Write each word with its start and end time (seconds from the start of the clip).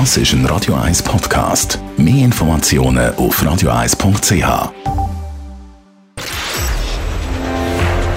Das 0.00 0.16
ist 0.16 0.32
ein 0.32 0.44
Radio 0.46 0.74
1 0.74 1.04
Podcast. 1.04 1.78
Mehr 1.96 2.24
Informationen 2.24 3.14
auf 3.14 3.40
radio1.ch. 3.40 4.72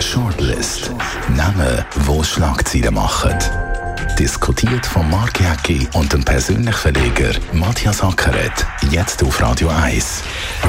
Shortlist. 0.02 0.90
Namen, 1.36 1.86
wo 1.98 2.24
Schlagzeilen 2.24 2.96
machen. 2.96 3.38
Diskutiert 4.18 4.88
von 4.88 5.08
Mark 5.12 5.40
Jäcki 5.40 5.88
und 5.94 6.12
dem 6.12 6.26
persönlichen 6.26 6.74
Verleger 6.74 7.34
Matthias 7.54 8.02
Ackeret. 8.02 8.66
Jetzt 8.90 9.22
auf 9.22 9.40
Radio 9.40 9.70
1. 9.70 10.24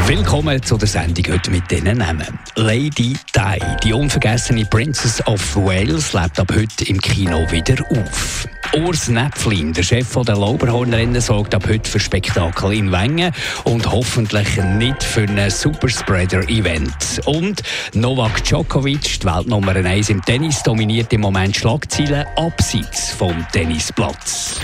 Willkommen 0.06 0.62
zu 0.62 0.76
der 0.76 0.88
Sendung 0.88 1.32
heute 1.32 1.50
mit 1.50 1.70
diesen 1.70 1.96
Namen. 1.96 2.38
Lady 2.56 3.16
Di, 3.34 3.58
die 3.82 3.94
unvergessene 3.94 4.66
Princess 4.66 5.26
of 5.26 5.56
Wales, 5.56 6.12
lebt 6.12 6.38
ab 6.38 6.52
heute 6.54 6.84
im 6.84 7.00
Kino 7.00 7.50
wieder 7.50 7.82
auf. 7.92 8.46
Urs 8.76 9.08
Näpflin, 9.08 9.72
der 9.72 9.82
Chef 9.82 10.14
der 10.14 10.36
Lauberhornrennen, 10.36 11.20
sorgt 11.20 11.54
ab 11.54 11.66
heute 11.68 11.88
für 11.88 11.98
Spektakel 11.98 12.74
in 12.74 12.92
Wengen 12.92 13.32
und 13.64 13.90
hoffentlich 13.90 14.56
nicht 14.76 15.02
für 15.02 15.22
ein 15.22 15.50
Superspreader-Event. 15.50 17.22
Und 17.24 17.62
Novak 17.94 18.44
Djokovic, 18.44 19.20
die 19.20 19.26
Weltnummer 19.26 19.74
1 19.74 20.10
im 20.10 20.22
Tennis, 20.22 20.62
dominiert 20.62 21.12
im 21.12 21.22
Moment 21.22 21.56
Schlagzeilen 21.56 22.26
abseits 22.36 23.10
vom 23.12 23.46
Tennisplatz. 23.52 24.60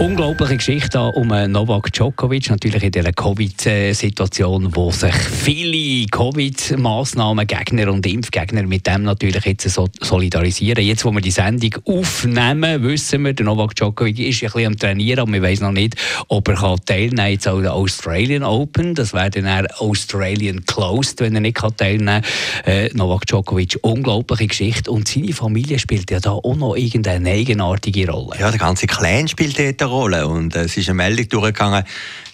Unglaubliche 0.00 0.56
Geschichte 0.56 0.98
um 0.98 1.28
Novak 1.28 1.92
Djokovic, 1.92 2.48
natürlich 2.48 2.84
in 2.84 2.90
dieser 2.90 3.12
Covid-Situation, 3.12 4.74
wo 4.74 4.90
sich 4.90 5.14
viele 5.14 6.06
Covid-Massnahmen, 6.06 7.46
Gegner 7.46 7.92
und 7.92 8.06
Impfgegner 8.06 8.62
mit 8.62 8.86
dem 8.86 9.02
natürlich 9.02 9.44
jetzt 9.44 9.68
so 9.68 9.88
solidarisieren. 10.00 10.82
Jetzt, 10.82 11.04
wo 11.04 11.10
wir 11.10 11.20
die 11.20 11.30
Sendung 11.30 11.74
aufnehmen, 11.84 12.82
wissen 12.82 13.26
wir, 13.26 13.34
der 13.34 13.44
Novak 13.44 13.74
Djokovic 13.74 14.18
ist 14.20 14.42
ein 14.42 14.46
bisschen 14.46 14.66
am 14.68 14.78
Trainieren, 14.78 15.20
aber 15.20 15.32
wir 15.32 15.42
wissen 15.42 15.64
noch 15.64 15.72
nicht, 15.72 15.96
ob 16.28 16.48
er 16.48 16.76
teilnehmen 16.86 17.38
kann 17.38 17.56
an 17.56 17.62
der 17.62 17.74
Australian 17.74 18.42
Open. 18.42 18.94
Das 18.94 19.12
wäre 19.12 19.28
dann 19.28 19.66
Australian 19.66 20.64
Closed, 20.64 21.20
wenn 21.20 21.34
er 21.34 21.42
nicht 21.42 21.58
teilnehmen 21.76 22.22
kann. 22.22 22.72
Äh, 22.72 22.88
Novak 22.94 23.26
Djokovic, 23.26 23.78
unglaubliche 23.82 24.46
Geschichte. 24.46 24.90
Und 24.90 25.08
seine 25.08 25.34
Familie 25.34 25.78
spielt 25.78 26.10
ja 26.10 26.20
da 26.20 26.30
auch 26.30 26.56
noch 26.56 26.74
irgendeine 26.74 27.28
eigenartige 27.28 28.10
Rolle. 28.10 28.40
Ja, 28.40 28.50
der 28.50 28.58
ganze 28.58 28.86
Clan 28.86 29.28
spielt 29.28 29.58
dort 29.58 29.89
Rolle. 29.90 30.26
Und 30.26 30.56
äh, 30.56 30.64
es 30.64 30.76
ist 30.76 30.88
eine 30.88 30.96
Meldung 30.96 31.28
durchgegangen, 31.28 31.84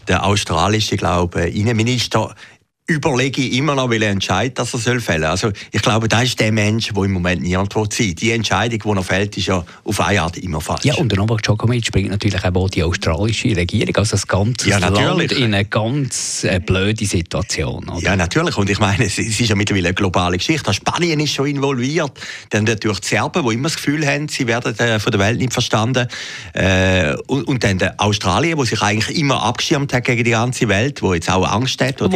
der 0.09 0.25
australische, 0.25 0.97
glaube 0.97 1.43
Innenminister 1.43 2.35
überlege 2.89 3.43
ich 3.43 3.55
immer 3.55 3.75
noch, 3.75 3.91
welchen 3.91 4.05
Entscheid 4.05 4.57
dass 4.57 4.73
er 4.73 4.79
soll 4.79 5.01
fällen 5.01 5.25
Also 5.25 5.51
ich 5.73 5.83
glaube, 5.83 6.09
das 6.09 6.25
ist 6.25 6.41
der 6.41 6.53
Mensch, 6.53 6.93
der 6.93 7.03
im 7.03 7.13
Moment 7.13 7.43
nirgendwo 7.43 7.85
zieht. 7.87 8.21
Die 8.21 8.31
Entscheidung, 8.31 8.79
die 8.79 8.99
er 8.99 9.03
fällt, 9.03 9.37
ist 9.37 9.47
ja 9.47 9.65
auf 9.85 10.01
eine 10.01 10.23
Art 10.23 10.37
immer 10.39 10.61
falsch. 10.61 10.85
Ja, 10.85 10.95
und 10.95 11.11
der 11.11 11.19
Novak 11.19 11.43
Djokovic 11.43 11.91
bringt 11.91 12.11
natürlich 12.11 12.45
auch 12.45 12.71
die 12.71 12.85
australische 12.85 13.57
Regierung, 13.57 13.97
also 13.97 14.13
das 14.13 14.27
ganze 14.27 14.71
ja, 14.71 14.79
Land 14.79 15.33
in 15.33 15.53
eine 15.53 15.65
ganz 15.65 16.45
äh, 16.45 16.61
blöde 16.65 17.05
Situation. 17.05 17.89
Oder? 17.89 18.03
Ja, 18.03 18.17
natürlich. 18.17 18.57
Und 18.57 18.71
ich 18.71 18.79
meine, 18.79 19.05
es, 19.05 19.19
ist 19.19 19.41
ja 19.41 19.57
mittlerweile 19.57 19.89
eine 19.89 19.95
globale 19.95 20.37
Geschichte. 20.37 20.73
Spanien 20.73 21.19
ist 21.19 21.35
schon 21.35 21.47
involviert. 21.47 22.13
Dann 22.51 22.65
natürlich 22.65 23.01
die 23.01 23.09
Serben, 23.09 23.47
die 23.47 23.55
immer 23.55 23.69
das 23.69 23.77
Gefühl 23.77 24.07
haben, 24.07 24.29
sie 24.29 24.47
werden 24.47 24.79
äh, 24.79 25.01
von 25.01 25.11
der 25.11 25.21
Welt 25.21 25.39
nicht 25.39 25.53
verstanden. 25.53 26.07
Äh, 26.53 27.15
und, 27.27 27.49
und, 27.49 27.65
dann 27.65 27.79
der 27.79 27.95
Australien, 27.99 28.57
der 28.57 28.67
sich 28.67 28.81
eigentlich 28.81 29.19
immer 29.19 29.43
abgeschirmt 29.43 29.93
hat 29.93 30.05
gegen 30.05 30.23
die 30.23 30.31
ganze 30.31 30.69
Welt, 30.69 31.03
wo 31.03 31.15
jetzt 31.15 31.29
auch 31.31 31.47
Angst 31.51 31.81
hat. 31.81 32.01
Wo 32.01 32.09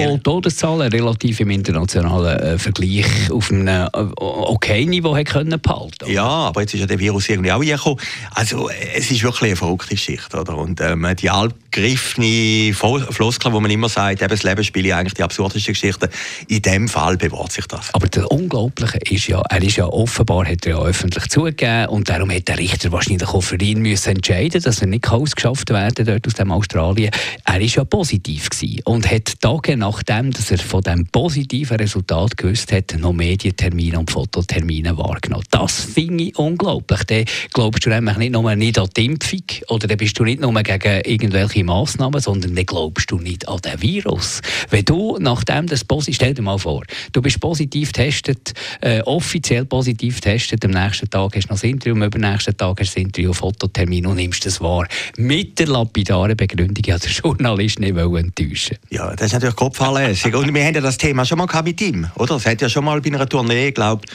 Todeszahlen 0.60 0.92
relativ 0.92 1.40
im 1.40 1.50
internationalen 1.50 2.38
äh, 2.38 2.58
Vergleich 2.58 3.30
auf 3.30 3.50
einem 3.50 3.66
äh, 3.66 3.88
okay 4.16 4.84
Niveau 4.84 5.16
können 5.24 5.58
behalten 5.60 6.10
Ja, 6.10 6.24
aber 6.24 6.60
jetzt 6.60 6.74
ist 6.74 6.80
ja 6.80 6.86
der 6.86 6.98
Virus 6.98 7.28
irgendwie 7.28 7.52
auch 7.52 7.60
gekommen. 7.60 7.96
Also 8.32 8.68
es 8.68 9.10
ist 9.10 9.22
wirklich 9.22 9.50
eine 9.50 9.56
verrückte 9.56 9.94
Geschichte. 9.94 10.38
Oder? 10.38 10.56
Und 10.56 10.80
ähm, 10.80 11.06
die 11.18 11.30
altgegriffene 11.30 12.74
Floskel, 12.74 13.52
wo 13.52 13.60
man 13.60 13.70
immer 13.70 13.88
sagt, 13.88 14.20
eben, 14.20 14.28
das 14.28 14.42
Leben 14.42 14.62
spiele 14.62 14.94
eigentlich 14.94 15.14
die 15.14 15.22
absurdeste 15.22 15.72
Geschichte, 15.72 16.10
in 16.48 16.62
dem 16.62 16.88
Fall 16.88 17.16
bewahrt 17.16 17.52
sich 17.52 17.66
das. 17.66 17.94
Aber 17.94 18.08
das 18.08 18.26
Unglaubliche 18.26 18.98
ist 18.98 19.28
ja, 19.28 19.40
er 19.48 19.62
ist 19.62 19.76
ja 19.76 19.86
offenbar, 19.86 20.46
hat 20.46 20.66
er 20.66 20.72
ja 20.72 20.82
öffentlich 20.82 21.28
zugegeben 21.28 21.86
und 21.86 22.08
darum 22.08 22.30
hat 22.30 22.48
der 22.48 22.58
Richter 22.58 22.92
wahrscheinlich 22.92 23.28
auch 23.28 23.40
für 23.40 23.56
ihn 23.56 23.80
müssen 23.80 24.10
entscheiden 24.10 24.60
dass 24.60 24.80
er 24.80 24.88
nicht 24.88 25.08
ausgeschafft 25.10 25.70
werden 25.70 26.04
dort 26.04 26.26
aus 26.26 26.34
dem 26.34 26.52
Australien. 26.52 27.10
Er 27.44 27.60
ist 27.60 27.76
ja 27.76 27.84
positiv 27.84 28.50
gewesen 28.50 28.80
und 28.84 29.10
hat 29.10 29.40
Tage 29.40 29.76
nachdem, 29.76 30.30
dass 30.32 30.49
er 30.50 30.58
von 30.58 30.82
diesem 30.82 31.06
positiven 31.06 31.76
Resultat 31.76 32.36
gewusst 32.36 32.72
hat, 32.72 32.96
noch 32.98 33.12
Medientermine 33.12 33.98
und 33.98 34.10
Fototermine 34.10 34.96
wahrgenommen. 34.96 35.44
Das 35.50 35.84
finde 35.84 36.24
ich 36.24 36.38
unglaublich. 36.38 37.04
Dann 37.04 37.24
glaubst 37.52 37.86
du 37.86 37.90
nämlich 37.90 38.16
nicht 38.16 38.32
nur 38.32 38.54
nicht 38.56 38.78
an 38.78 38.88
die 38.96 39.06
Impfung 39.06 39.42
oder 39.68 39.86
dann 39.86 39.96
bist 39.96 40.18
du 40.18 40.24
nicht 40.24 40.40
nur 40.40 40.52
gegen 40.62 41.00
irgendwelche 41.04 41.64
Massnahmen, 41.64 42.20
sondern 42.20 42.54
dann 42.54 42.66
glaubst 42.66 43.10
du 43.10 43.18
nicht 43.18 43.48
an 43.48 43.60
den 43.60 43.80
Virus. 43.80 44.40
Wenn 44.70 44.84
du 44.84 45.18
nachdem 45.20 45.66
das 45.66 45.84
positiv, 45.84 46.16
stell 46.16 46.34
dir 46.34 46.42
mal 46.42 46.58
vor, 46.58 46.82
du 47.12 47.22
bist 47.22 47.40
positiv 47.40 47.92
getestet, 47.92 48.52
äh, 48.80 49.00
offiziell 49.02 49.64
positiv 49.64 50.16
getestet, 50.16 50.64
am 50.64 50.72
nächsten 50.72 51.08
Tag 51.08 51.36
hast 51.36 51.44
du 51.44 51.52
noch 51.52 51.60
das 51.60 51.64
Interview, 51.64 51.94
am 51.94 52.02
übernächsten 52.02 52.56
Tag 52.56 52.80
hast 52.80 52.96
du 52.96 53.00
das 53.00 53.04
Interview, 53.04 53.32
Fototermin 53.32 54.06
und 54.06 54.16
nimmst 54.16 54.44
das 54.46 54.60
wahr. 54.60 54.86
Mit 55.16 55.58
der 55.58 55.68
lapidaren 55.68 56.36
Begründung, 56.36 56.84
ja, 56.84 56.98
der 56.98 57.10
Journalist 57.10 57.80
nicht 57.80 57.96
enttäuschen 57.96 58.76
Ja, 58.90 59.14
das 59.14 59.26
ist 59.26 59.32
natürlich 59.34 59.56
kopfverlässig. 59.56 60.34
Und 60.40 60.54
wir 60.54 60.64
haben 60.64 60.74
ja 60.74 60.80
das 60.80 60.96
Thema 60.96 61.26
schon 61.26 61.36
mal 61.36 61.46
mit 61.62 61.82
ihm, 61.82 62.06
oder? 62.14 62.36
Es 62.36 62.46
hat 62.46 62.62
ja 62.62 62.70
schon 62.70 62.82
mal 62.82 62.98
bei 63.02 63.10
einer 63.10 63.28
Tournee, 63.28 63.72
glaube 63.72 64.06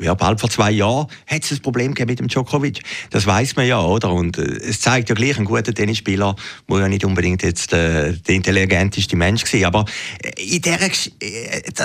ja, 0.00 0.14
bald 0.14 0.38
vor 0.38 0.48
zwei 0.48 0.70
Jahren, 0.70 1.08
hat 1.26 1.42
es 1.42 1.50
ein 1.50 1.62
Problem 1.62 1.94
mit 1.98 2.20
dem 2.20 2.28
Djokovic. 2.28 2.80
Das 3.10 3.26
weiß 3.26 3.56
man 3.56 3.66
ja, 3.66 3.80
oder? 3.80 4.12
Und 4.12 4.38
äh, 4.38 4.42
es 4.42 4.80
zeigt 4.80 5.08
ja 5.08 5.16
gleich, 5.16 5.36
ein 5.36 5.44
guter 5.44 5.74
Tennisspieler 5.74 6.36
muss 6.68 6.80
ja 6.80 6.88
nicht 6.88 7.04
unbedingt 7.04 7.42
jetzt 7.42 7.72
äh, 7.72 8.12
der 8.12 8.34
intelligenteste 8.36 9.16
Mensch 9.16 9.46
sein. 9.46 9.64
Aber 9.64 9.84
äh, 10.22 10.30
in 10.40 10.62
der, 10.62 10.80
äh, 10.80 10.90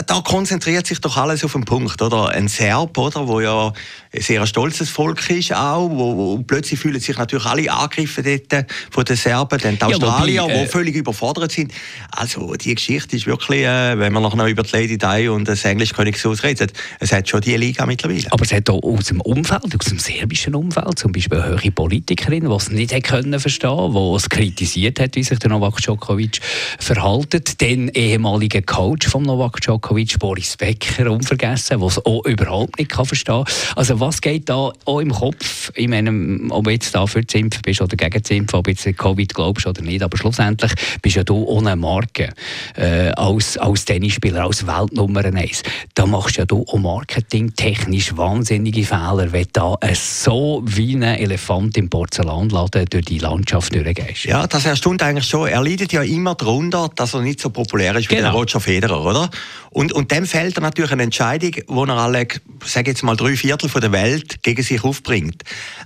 da 0.05 0.21
konzentriert 0.21 0.85
sich 0.85 1.01
doch 1.01 1.17
alles 1.17 1.43
auf 1.43 1.53
den 1.53 1.65
Punkt, 1.65 1.99
oder? 1.99 2.29
Ein 2.29 2.47
Serb, 2.47 2.95
oder? 2.95 3.27
Wo 3.27 3.41
ja 3.41 3.73
ein 4.13 4.21
sehr 4.21 4.45
stolzes 4.45 4.89
Volk 4.89 5.27
ist 5.31 5.51
auch, 5.51 5.89
wo, 5.89 6.15
wo 6.15 6.37
plötzlich 6.43 6.79
fühlen 6.79 6.99
sich 6.99 7.17
natürlich 7.17 7.45
alle 7.45 7.71
angegriffen 7.71 8.23
dort 8.23 8.65
von 8.91 9.03
den 9.03 9.15
Serben, 9.15 9.57
dann 9.59 9.79
die 9.79 9.83
Australier, 9.83 10.45
ja, 10.47 10.47
äh, 10.47 10.65
die 10.65 10.67
völlig 10.71 10.95
überfordert 10.95 11.51
sind. 11.51 11.73
Also 12.11 12.53
die 12.53 12.75
Geschichte 12.75 13.15
ist 13.15 13.25
wirklich, 13.25 13.63
äh, 13.63 13.78
wenn 13.97 14.13
man 14.13 14.23
noch 14.23 14.47
über 14.47 14.63
die 14.63 14.75
Lady 14.75 14.97
Di 14.97 15.27
und 15.27 15.47
das 15.47 15.65
Englisch 15.65 15.93
Königshaus 15.93 16.43
redet, 16.43 16.73
es 16.99 17.11
hat 17.11 17.27
schon 17.27 17.41
die 17.41 17.55
Liga 17.55 17.85
mittlerweile. 17.85 18.31
Aber 18.31 18.43
es 18.43 18.53
hat 18.53 18.69
auch 18.69 18.81
aus 18.83 19.05
dem 19.05 19.21
Umfeld, 19.21 19.75
aus 19.79 19.85
dem 19.85 19.99
serbischen 19.99 20.55
Umfeld, 20.55 20.99
zum 20.99 21.11
Beispiel 21.11 21.39
eine 21.39 21.49
höhere 21.49 21.71
Politikerin, 21.71 22.49
die 22.49 22.55
es 22.55 22.69
nicht 22.69 23.03
können 23.03 23.39
verstehen 23.39 23.93
die 23.93 24.15
es 24.15 24.29
kritisiert 24.29 24.99
hat, 24.99 25.15
wie 25.15 25.23
sich 25.23 25.39
der 25.39 25.49
Novak 25.49 25.77
Djokovic 25.77 26.39
verhaltet. 26.79 27.61
Den 27.61 27.89
ehemaligen 27.89 28.65
Coach 28.65 29.07
von 29.07 29.23
Novak 29.23 29.61
Djokovic, 29.61 30.19
Boris 30.19 30.57
Becker, 30.57 31.11
unvergessen, 31.11 31.79
der 31.79 31.87
es 31.87 32.05
auch 32.05 32.25
überhaupt 32.25 32.77
nicht 32.79 32.93
verstehen 32.93 33.43
kann. 33.43 33.53
Also 33.75 33.99
was 33.99 34.21
geht 34.21 34.49
da 34.49 34.71
auch 34.85 34.99
im 34.99 35.11
Kopf, 35.11 35.71
in 35.75 35.93
einem, 35.93 36.51
ob 36.51 36.69
jetzt 36.69 36.95
da 36.95 37.05
für 37.07 37.21
Impfen 37.33 37.61
bist 37.63 37.81
oder 37.81 37.95
gegen 37.95 38.23
Impfen, 38.37 38.59
ob 38.59 38.67
jetzt 38.67 38.85
Covid 38.97 39.33
glaubst 39.33 39.67
oder 39.67 39.81
nicht, 39.81 40.01
aber 40.01 40.17
schlussendlich 40.17 40.71
bist 41.01 41.15
ja 41.15 41.23
du 41.23 41.43
ohne 41.43 41.75
Marke 41.75 42.29
äh, 42.75 43.09
als, 43.11 43.57
als 43.59 43.85
Tennisspieler, 43.85 44.45
als 44.45 44.65
Weltnummer 44.65 45.23
1. 45.25 45.63
Da 45.95 46.05
machst 46.05 46.37
ja 46.37 46.45
du 46.45 46.65
auch 46.67 46.77
marketingtechnisch 46.77 48.15
wahnsinnige 48.17 48.83
Fehler, 48.83 49.31
wenn 49.31 49.43
du 49.43 49.49
da 49.53 49.77
so 49.93 50.61
wie 50.65 50.95
ein 50.95 51.03
Elefant 51.03 51.77
im 51.77 51.89
Porzellanladen 51.89 52.85
durch 52.85 53.05
die 53.05 53.19
Landschaft 53.19 53.73
durchgehst. 53.75 54.25
Ja, 54.25 54.47
das 54.47 54.65
erstaunt 54.65 55.03
eigentlich 55.03 55.25
schon. 55.25 55.47
Er 55.47 55.63
leidet 55.63 55.93
ja 55.93 56.01
immer 56.01 56.35
darunter, 56.35 56.89
dass 56.95 57.13
er 57.13 57.21
nicht 57.21 57.39
so 57.39 57.49
populär 57.49 57.95
ist 57.95 58.09
wie 58.09 58.15
genau. 58.15 58.31
der 58.31 58.39
Roger 58.39 58.59
Federer, 58.59 59.05
oder? 59.05 59.29
Und, 59.71 59.93
und 59.93 60.11
dem 60.11 60.25
fällt 60.25 60.57
er 60.57 60.61
natürlich 60.61 60.91
eine 60.91 61.03
Entscheidung, 61.03 61.51
wo 61.67 61.83
er 61.85 61.97
alle, 61.97 62.27
sage 62.65 62.91
jetzt 62.91 63.03
mal, 63.03 63.15
drei 63.15 63.35
Viertel 63.35 63.69
von 63.69 63.81
der 63.81 63.91
Welt 63.91 64.41
gegen 64.41 64.63
sich 64.63 64.83
aufbringt. 64.83 65.43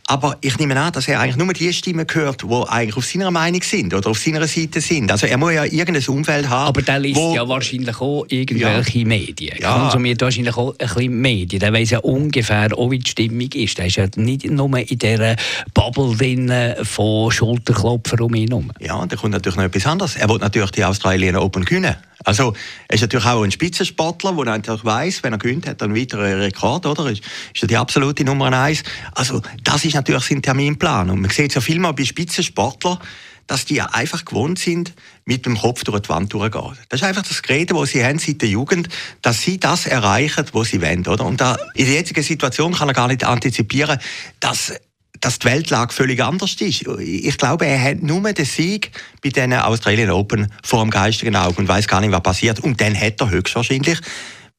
Aber 0.07 0.37
ich 0.41 0.57
nehme 0.57 0.79
an, 0.79 0.93
dass 0.93 1.07
er 1.07 1.19
eigentlich 1.19 1.35
nur 1.35 1.53
die 1.53 1.73
Stimmen 1.73 2.07
gehört, 2.07 2.43
die 2.43 2.67
eigentlich 2.67 2.95
auf 2.95 3.05
seiner 3.05 3.31
Meinung 3.31 3.61
sind 3.61 3.93
oder 3.93 4.09
auf 4.09 4.19
seiner 4.19 4.47
Seite 4.47 4.79
sind. 4.79 5.11
Also 5.11 5.27
er 5.27 5.37
muss 5.37 5.53
ja 5.53 5.65
irgendein 5.65 6.07
Umfeld 6.07 6.49
haben. 6.49 6.69
Aber 6.69 6.81
der 6.81 6.99
liest 6.99 7.19
wo, 7.19 7.35
ja 7.35 7.47
wahrscheinlich 7.63 8.01
auch 8.01 8.25
irgendwelche 8.29 8.99
ja. 8.99 9.05
Medien. 9.05 9.57
Ja. 9.59 9.79
Konsumiert 9.79 10.21
wahrscheinlich 10.21 10.55
auch 10.55 10.75
ein 10.77 10.77
bisschen 10.77 11.21
Medien. 11.21 11.59
Der 11.59 11.73
weiß 11.73 11.91
ja 11.91 11.99
ungefähr 11.99 12.77
auch, 12.77 12.91
wie 12.91 12.99
die 12.99 13.09
Stimmung 13.09 13.49
ist. 13.53 13.77
Der 13.77 13.87
ist 13.87 13.95
ja 13.95 14.07
nicht 14.15 14.49
nur 14.49 14.77
in 14.77 14.97
dieser 14.97 15.35
Bubble 15.73 16.15
drin 16.15 16.51
von 16.83 17.31
Schulterklopfer 17.31 18.21
um 18.21 18.35
ihn 18.35 18.49
herum. 18.49 18.71
Ja, 18.79 18.95
und 18.95 19.11
da 19.11 19.15
kommt 19.15 19.33
natürlich 19.33 19.55
noch 19.55 19.63
etwas 19.63 19.85
anderes. 19.85 20.15
Er 20.15 20.29
will 20.29 20.37
natürlich 20.37 20.71
die 20.71 20.83
Australier 20.83 21.41
Open 21.41 21.65
gewinnen. 21.65 21.95
Also, 22.25 22.53
er 22.87 22.95
ist 22.95 23.01
natürlich 23.01 23.25
auch 23.25 23.43
ein 23.43 23.51
Spitzensportler, 23.51 24.33
der 24.33 24.45
natürlich 24.45 24.85
weiss, 24.85 25.23
wenn 25.23 25.33
er 25.33 25.39
gewinnt, 25.39 25.67
hat 25.67 25.81
er 25.81 25.85
einen 25.85 25.95
weiteren 25.95 26.39
Rekord, 26.39 26.85
oder? 26.85 27.09
Ist, 27.09 27.21
ist 27.53 27.63
er 27.63 27.67
die 27.67 27.75
absolute 27.75 28.23
Nummer 28.23 28.51
eins. 28.53 28.83
Also, 29.13 29.41
das 29.63 29.83
ist 29.83 29.95
natürlich 29.95 30.23
sein 30.23 30.41
Terminplan. 30.41 31.09
Und 31.09 31.21
man 31.21 31.31
sieht 31.31 31.51
es 31.51 31.55
ja 31.55 31.61
viel 31.61 31.79
mal 31.79 31.91
bei 31.91 32.05
Spitzensportlern, 32.05 32.97
dass 33.47 33.65
die 33.65 33.81
einfach 33.81 34.25
gewohnt 34.25 34.59
sind, 34.59 34.93
mit 35.25 35.45
dem 35.45 35.57
Kopf 35.57 35.83
durch 35.83 36.01
die 36.01 36.09
Wand 36.09 36.33
durchzugehen. 36.33 36.77
Das 36.89 37.01
ist 37.01 37.07
einfach 37.07 37.23
das 37.23 37.41
Gerede, 37.41 37.73
das 37.73 37.89
sie 37.89 38.03
haben 38.03 38.19
seit 38.19 38.41
der 38.41 38.49
Jugend, 38.49 38.89
dass 39.21 39.41
sie 39.41 39.59
das 39.59 39.85
erreichen, 39.85 40.45
was 40.53 40.69
sie 40.69 40.81
wollen, 40.81 41.05
oder? 41.07 41.25
Und 41.25 41.41
da, 41.41 41.57
in 41.75 41.85
der 41.85 41.95
jetzigen 41.95 42.23
Situation 42.23 42.73
kann 42.73 42.89
er 42.89 42.93
gar 42.93 43.07
nicht 43.07 43.23
antizipieren, 43.23 43.99
dass 44.39 44.73
dass 45.21 45.39
die 45.39 45.47
Weltlage 45.47 45.93
völlig 45.93 46.21
anders 46.21 46.55
ist. 46.59 46.85
Ich 46.99 47.37
glaube, 47.37 47.65
er 47.65 47.81
hat 47.81 48.03
nur 48.03 48.33
den 48.33 48.43
Sieg 48.43 48.91
bei 49.21 49.29
den 49.29 49.53
Australian 49.53 50.09
Open 50.09 50.51
vor 50.61 50.81
dem 50.81 50.89
geistigen 50.89 51.37
Auge 51.37 51.59
und 51.59 51.67
weiß 51.67 51.87
gar 51.87 52.01
nicht, 52.01 52.11
was 52.11 52.21
passiert. 52.21 52.59
Und 52.59 52.81
dann 52.81 52.99
hat 52.99 53.21
er 53.21 53.29
höchstwahrscheinlich 53.29 53.99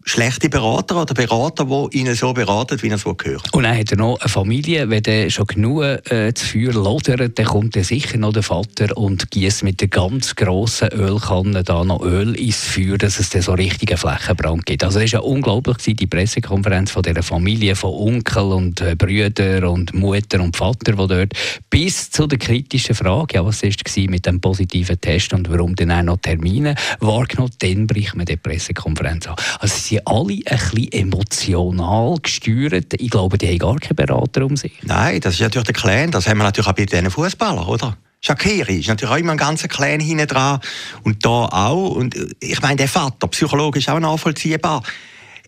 schlechte 0.05 0.49
Berater 0.49 1.01
oder 1.01 1.15
Berater, 1.15 1.65
die 1.65 1.99
ihnen 1.99 2.15
so 2.15 2.33
beraten, 2.33 2.81
wie 2.83 2.89
er 2.89 2.97
es 2.97 3.05
gehört. 3.05 3.53
Und 3.53 3.63
dann 3.65 3.77
hat 3.77 3.91
er 3.91 3.97
noch 3.97 4.21
eine 4.21 4.29
Familie, 4.29 4.89
wenn 4.91 5.05
er 5.05 5.31
schon 5.31 5.47
genug 5.47 5.83
äh, 5.83 6.33
zu 6.35 6.47
Feuer 6.47 6.73
lodert, 6.73 7.39
dann 7.39 7.47
kommt 7.47 7.77
er 7.77 7.85
sicher 7.85 8.19
noch 8.19 8.33
der 8.33 8.43
Vater 8.43 8.97
und 8.97 9.31
gießt 9.31 9.65
mit 9.65 9.81
der 9.81 9.89
ganz 9.89 10.35
grossen 10.35 10.89
Ölkanne 10.93 11.65
da 11.65 11.85
noch 11.85 12.03
Öl 12.03 12.35
ins 12.35 12.65
Feuer, 12.65 12.99
dass 12.99 13.19
es 13.19 13.31
dann 13.31 13.43
so 13.43 13.53
richtigen 13.53 13.97
Flächenbrand 13.97 14.67
gibt. 14.67 14.85
Also 14.85 15.01
es 15.01 15.13
war 15.13 15.21
ja 15.21 15.27
unglaublich, 15.27 15.97
die 15.97 16.07
Pressekonferenz 16.07 16.91
von 16.91 17.03
dieser 17.03 17.23
Familie, 17.23 17.75
von 17.75 17.91
Onkel 17.91 18.43
und 18.53 18.81
äh, 18.81 18.95
Brüdern 18.97 19.65
und 19.65 19.95
Mutter 19.95 20.41
und 20.41 20.57
Vater, 20.57 20.93
die 20.93 21.09
dort, 21.09 21.33
bis 21.71 22.11
zu 22.11 22.27
der 22.27 22.39
kritischen 22.39 22.95
Frage, 22.95 23.37
ja, 23.37 23.45
was 23.45 23.63
war 23.63 24.11
mit 24.11 24.27
dem 24.27 24.41
positiven 24.41 25.01
Test 25.01 25.33
und 25.33 25.51
warum 25.51 25.75
dann 25.75 25.91
auch 25.91 26.03
noch 26.03 26.19
Termine 26.19 26.75
wahrgenommen, 27.01 27.53
dann 27.59 27.87
bricht 27.87 28.15
man 28.15 28.27
die 28.27 28.37
Pressekonferenz 28.37 29.27
an. 29.27 29.37
Also 29.61 29.94
sind 29.95 30.07
alle 30.07 30.39
ein 30.47 30.59
bisschen 30.59 30.93
emotional 30.93 32.17
gesteuert. 32.23 32.95
Ich 32.99 33.11
glaube, 33.11 33.39
die 33.39 33.49
haben 33.49 33.59
gar 33.59 33.77
keinen 33.77 33.97
Berater 33.97 34.45
um 34.45 34.57
sich. 34.57 34.73
Nein, 34.83 35.21
das 35.21 35.35
ist 35.35 35.41
natürlich 35.41 35.67
der 35.67 35.75
Clan. 35.75 36.11
Das 36.11 36.27
haben 36.27 36.39
wir 36.39 36.45
natürlich 36.45 36.69
auch 36.69 36.75
bei 36.75 36.87
diesen 36.87 37.11
Fußballern, 37.11 37.67
oder? 37.67 37.97
Shakiri 38.21 38.79
ist 38.79 38.89
natürlich 38.89 39.15
auch 39.15 39.19
immer 39.19 39.33
ein 39.33 39.39
ganzer 39.39 39.69
Clan 39.69 40.01
hinten 40.01 40.27
dran. 40.27 40.61
Und 41.03 41.25
da 41.25 41.29
auch. 41.29 41.91
Und 41.95 42.17
ich 42.41 42.61
meine, 42.63 42.77
der 42.77 42.89
Vater, 42.89 43.29
psychologisch 43.29 43.89
auch 43.89 44.01
nachvollziehbar 44.01 44.83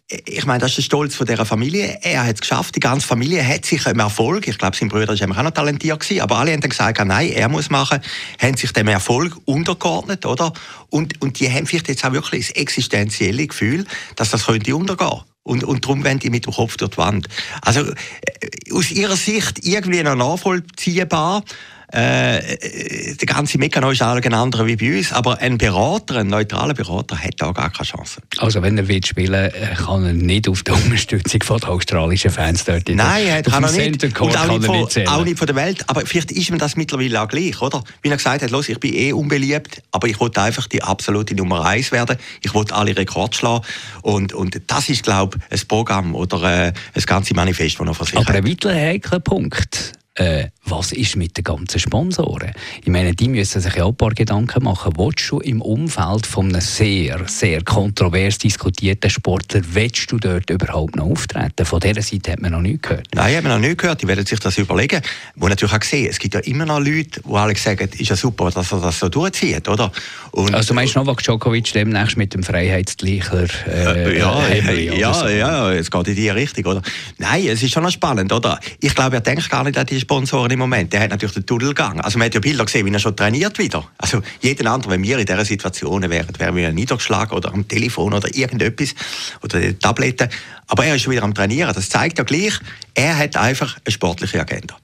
ich 0.09 0.47
meine, 0.47 0.61
das 0.61 0.71
ist 0.71 0.77
der 0.79 0.83
Stolz 0.83 1.17
von 1.17 1.27
dieser 1.27 1.45
Familie. 1.45 1.99
Er 2.03 2.25
hat 2.25 2.37
es 2.37 2.41
geschafft, 2.41 2.77
die 2.77 2.81
ganze 2.81 3.07
Familie 3.07 3.47
hat 3.47 3.65
sich 3.65 3.85
im 3.87 3.99
Erfolg, 3.99 4.47
ich 4.47 4.57
glaube, 4.57 4.77
sein 4.77 4.89
Bruder 4.89 5.09
war 5.09 5.39
auch 5.39 5.43
noch 5.43 5.51
talentiert, 5.51 5.99
gewesen, 5.99 6.21
aber 6.21 6.39
alle 6.39 6.53
haben 6.53 6.61
dann 6.61 6.71
gesagt, 6.71 7.05
nein, 7.05 7.31
er 7.31 7.49
muss 7.49 7.71
machen, 7.71 8.01
haben 8.41 8.57
sich 8.57 8.73
dem 8.73 8.87
Erfolg 8.87 9.37
untergeordnet, 9.47 10.25
oder? 10.25 10.53
Und, 10.91 11.21
und 11.23 11.41
die 11.41 11.51
haben 11.51 11.67
vielleicht 11.67 11.89
jetzt 11.89 12.05
auch 12.05 12.13
wirklich 12.13 12.49
das 12.49 12.57
existenzielle 12.57 13.49
Gefühl, 13.49 13.85
dass 14.15 14.31
das 14.31 14.47
könnte 14.47 14.77
untergehen. 14.77 15.23
Und, 15.43 15.65
und 15.65 15.85
darum 15.85 16.05
wenden 16.05 16.21
die 16.21 16.31
mit 16.31 16.47
dem 16.47 16.53
Kopf 16.53 16.77
durch 16.77 16.93
die 16.93 16.99
Wand. 16.99 17.29
Also, 17.63 17.81
äh, 17.81 18.73
aus 18.73 18.91
ihrer 18.91 19.17
Sicht 19.17 19.65
irgendwie 19.65 20.03
noch 20.03 20.17
nachvollziehbar, 20.17 21.43
äh, 21.93 23.15
der 23.15 23.27
ganze 23.27 23.59
Mechanismus 23.59 24.01
ist 24.01 24.03
ein 24.03 24.35
anderer 24.35 24.67
wie 24.67 24.77
bei 24.77 24.97
uns, 24.99 25.13
aber 25.13 25.39
ein 25.39 25.57
Berater, 25.57 26.17
ein 26.17 26.27
neutraler 26.27 26.75
Berater, 26.75 27.17
hat 27.17 27.35
da 27.39 27.53
gar 27.53 27.71
keine 27.71 27.87
Chance. 27.87 28.21
Also 28.39 28.61
wenn 28.63 28.77
er 28.77 28.89
will 28.89 29.05
spielen 29.05 29.53
äh, 29.53 29.75
kann 29.77 30.05
er 30.05 30.13
nicht 30.13 30.49
auf 30.49 30.63
die 30.63 30.71
Unterstützung 30.85 31.43
von 31.45 31.59
den 31.59 31.69
australischen 31.69 32.31
Fans 32.31 32.65
dort 32.65 32.89
Nein, 32.89 33.27
er 33.27 33.43
kann 33.43 33.63
er 33.63 33.71
nicht. 33.71 34.03
Und 34.05 34.37
auch 34.37 34.49
nicht, 34.49 34.65
von, 34.65 34.81
nicht 34.81 35.09
auch 35.09 35.25
nicht 35.25 35.39
von 35.39 35.47
der 35.47 35.57
Welt. 35.57 35.85
Aber 35.89 36.03
vielleicht 36.05 36.33
ist 36.33 36.51
mir 36.51 36.59
das 36.59 36.77
mittlerweile 36.77 37.23
auch 37.23 37.29
gleich, 37.29 37.61
oder? 37.61 37.85
Wie 38.03 38.09
er 38.09 38.17
gesagt 38.17 38.43
hat, 38.43 38.51
los, 38.51 38.69
ich 38.69 38.81
bin 38.81 38.95
eh 38.95 39.13
unbeliebt, 39.13 39.83
aber 39.93 40.09
ich 40.09 40.19
wollte 40.19 40.43
einfach 40.43 40.67
die 40.67 40.83
absolute 40.83 41.35
Nummer 41.35 41.65
eins 41.65 41.93
werden. 41.93 42.17
Ich 42.43 42.53
wollte 42.53 42.75
alle 42.75 42.97
Rekorde 42.97 43.37
schlagen. 43.37 43.65
Und, 44.03 44.35
und 44.35 44.61
das 44.67 44.89
ist, 44.89 45.05
glaube 45.05 45.39
ich, 45.51 45.63
ein 45.63 45.69
Programm 45.69 46.15
oder 46.15 46.43
äh, 46.43 46.73
ein 46.95 47.03
ganzes 47.07 47.37
Manifest, 47.37 47.79
das 47.79 47.87
er 47.87 47.95
vor 47.95 48.07
sich 48.07 48.17
Aber 48.17 48.29
hat. 48.29 48.37
ein 48.37 48.47
weiterer 48.47 48.75
heikler 48.75 49.21
Punkt 49.21 49.93
äh, 50.17 50.49
was 50.65 50.93
ist 50.93 51.17
mit 51.17 51.37
den 51.37 51.45
ganzen 51.45 51.79
Sponsoren? 51.79 52.53
Ich 52.83 52.89
meine, 52.89 53.15
die 53.15 53.29
müssen 53.29 53.61
sich 53.61 53.75
ja 53.75 53.85
auch 53.85 53.91
ein 53.91 53.97
paar 53.97 54.11
Gedanken 54.11 54.65
machen. 54.65 54.95
Willst 54.97 55.31
du 55.31 55.39
im 55.39 55.61
Umfeld 55.63 56.27
von 56.27 56.49
einem 56.49 56.61
sehr, 56.61 57.21
sehr 57.27 57.63
kontrovers 57.63 58.39
diskutierten 58.39 59.11
Sportler, 59.11 59.61
willst 59.73 60.11
du 60.11 60.19
dort 60.19 60.51
überhaupt 60.51 60.97
noch 60.97 61.07
auftreten? 61.07 61.65
Von 61.65 61.81
dieser 61.81 62.03
Seite 62.03 62.33
hat 62.33 62.41
man 62.41 62.53
noch 62.53 62.61
nichts 62.61 62.83
gehört. 62.83 63.07
Nein, 63.15 63.37
haben 63.37 63.45
wir 63.45 63.51
noch 63.51 63.59
nicht 63.59 63.79
gehört. 63.79 64.03
Die 64.03 64.09
werden 64.09 64.27
sich 64.27 64.41
das 64.41 64.59
überlegen. 64.59 65.01
Wo 65.37 65.49
natürlich 65.49 65.75
auch 65.75 65.83
sehen, 65.83 66.09
es 66.11 66.19
gibt 66.19 66.35
ja 66.35 66.41
immer 66.41 66.67
noch 66.67 66.81
Leute, 66.81 67.21
die 67.21 67.35
alle 67.35 67.57
sagen, 67.57 67.89
ist 67.97 68.09
ja 68.09 68.17
super, 68.17 68.51
dass 68.51 68.73
er 68.73 68.81
das 68.81 68.99
so 68.99 69.09
durchzieht, 69.09 69.69
oder? 69.69 69.93
Und 70.33 70.55
also 70.55 70.69
du 70.69 70.75
meinst 70.75 70.97
Novak 70.97 71.23
Djokovic 71.23 71.73
demnächst 71.73 72.17
mit 72.17 72.35
dem 72.35 72.43
Freiheitsgleicher 72.43 73.47
äh, 73.69 74.19
ja, 74.19 74.47
äh, 74.49 74.99
ja, 74.99 75.15
so. 75.15 75.29
ja, 75.29 75.73
es 75.73 75.91
geht 75.91 76.09
in 76.09 76.15
die 76.15 76.29
Richtung, 76.31 76.65
oder? 76.67 76.83
Nein, 77.19 77.47
es 77.47 77.63
ist 77.63 77.73
schon 77.73 77.83
noch 77.83 77.91
spannend, 77.91 78.33
oder? 78.33 78.59
Ich 78.81 78.95
glaube, 78.95 79.17
er 79.17 79.21
denkt 79.21 79.49
gar 79.49 79.65
nicht 79.65 79.79
an 79.79 79.87
die 79.87 80.06
Sponsoren 80.07 80.53
im 80.53 80.61
Moment. 80.61 80.93
Der 80.93 81.01
hat 81.01 81.11
natürlich 81.11 81.35
den 81.35 81.47
Tunnelgang. 81.47 82.01
Also 82.01 82.17
man 82.17 82.27
hat 82.27 82.35
ja 82.35 82.41
Bilder 82.41 82.65
gesehen, 82.65 82.87
wie 82.87 82.93
er 82.93 83.01
schon 83.01 83.17
trainiert 83.17 83.59
wieder. 83.59 83.85
Also 83.99 84.23
jeden 84.41 84.69
anderen, 84.69 84.93
wenn 84.93 85.03
wir 85.03 85.19
in 85.19 85.27
dieser 85.27 85.45
Situation 85.45 86.09
wären, 86.09 86.39
wären 86.39 86.55
wir 86.55 86.73
niedergeschlagen 86.73 87.37
oder 87.37 87.53
am 87.53 87.67
Telefon 87.67 88.15
oder 88.15 88.33
irgendetwas 88.33 88.95
oder 89.43 89.77
Tabletten. 89.77 90.29
Aber 90.69 90.85
er 90.85 90.95
ist 90.95 91.03
schon 91.03 91.13
wieder 91.13 91.25
am 91.25 91.35
Trainieren. 91.35 91.75
Das 91.75 91.89
zeigt 91.89 92.19
ja 92.19 92.25
gleich, 92.25 92.55
er 92.95 93.19
hat 93.19 93.37
einfach 93.37 93.79
eine 93.85 93.93
sportliche 93.93 94.41
Agenda. 94.41 94.77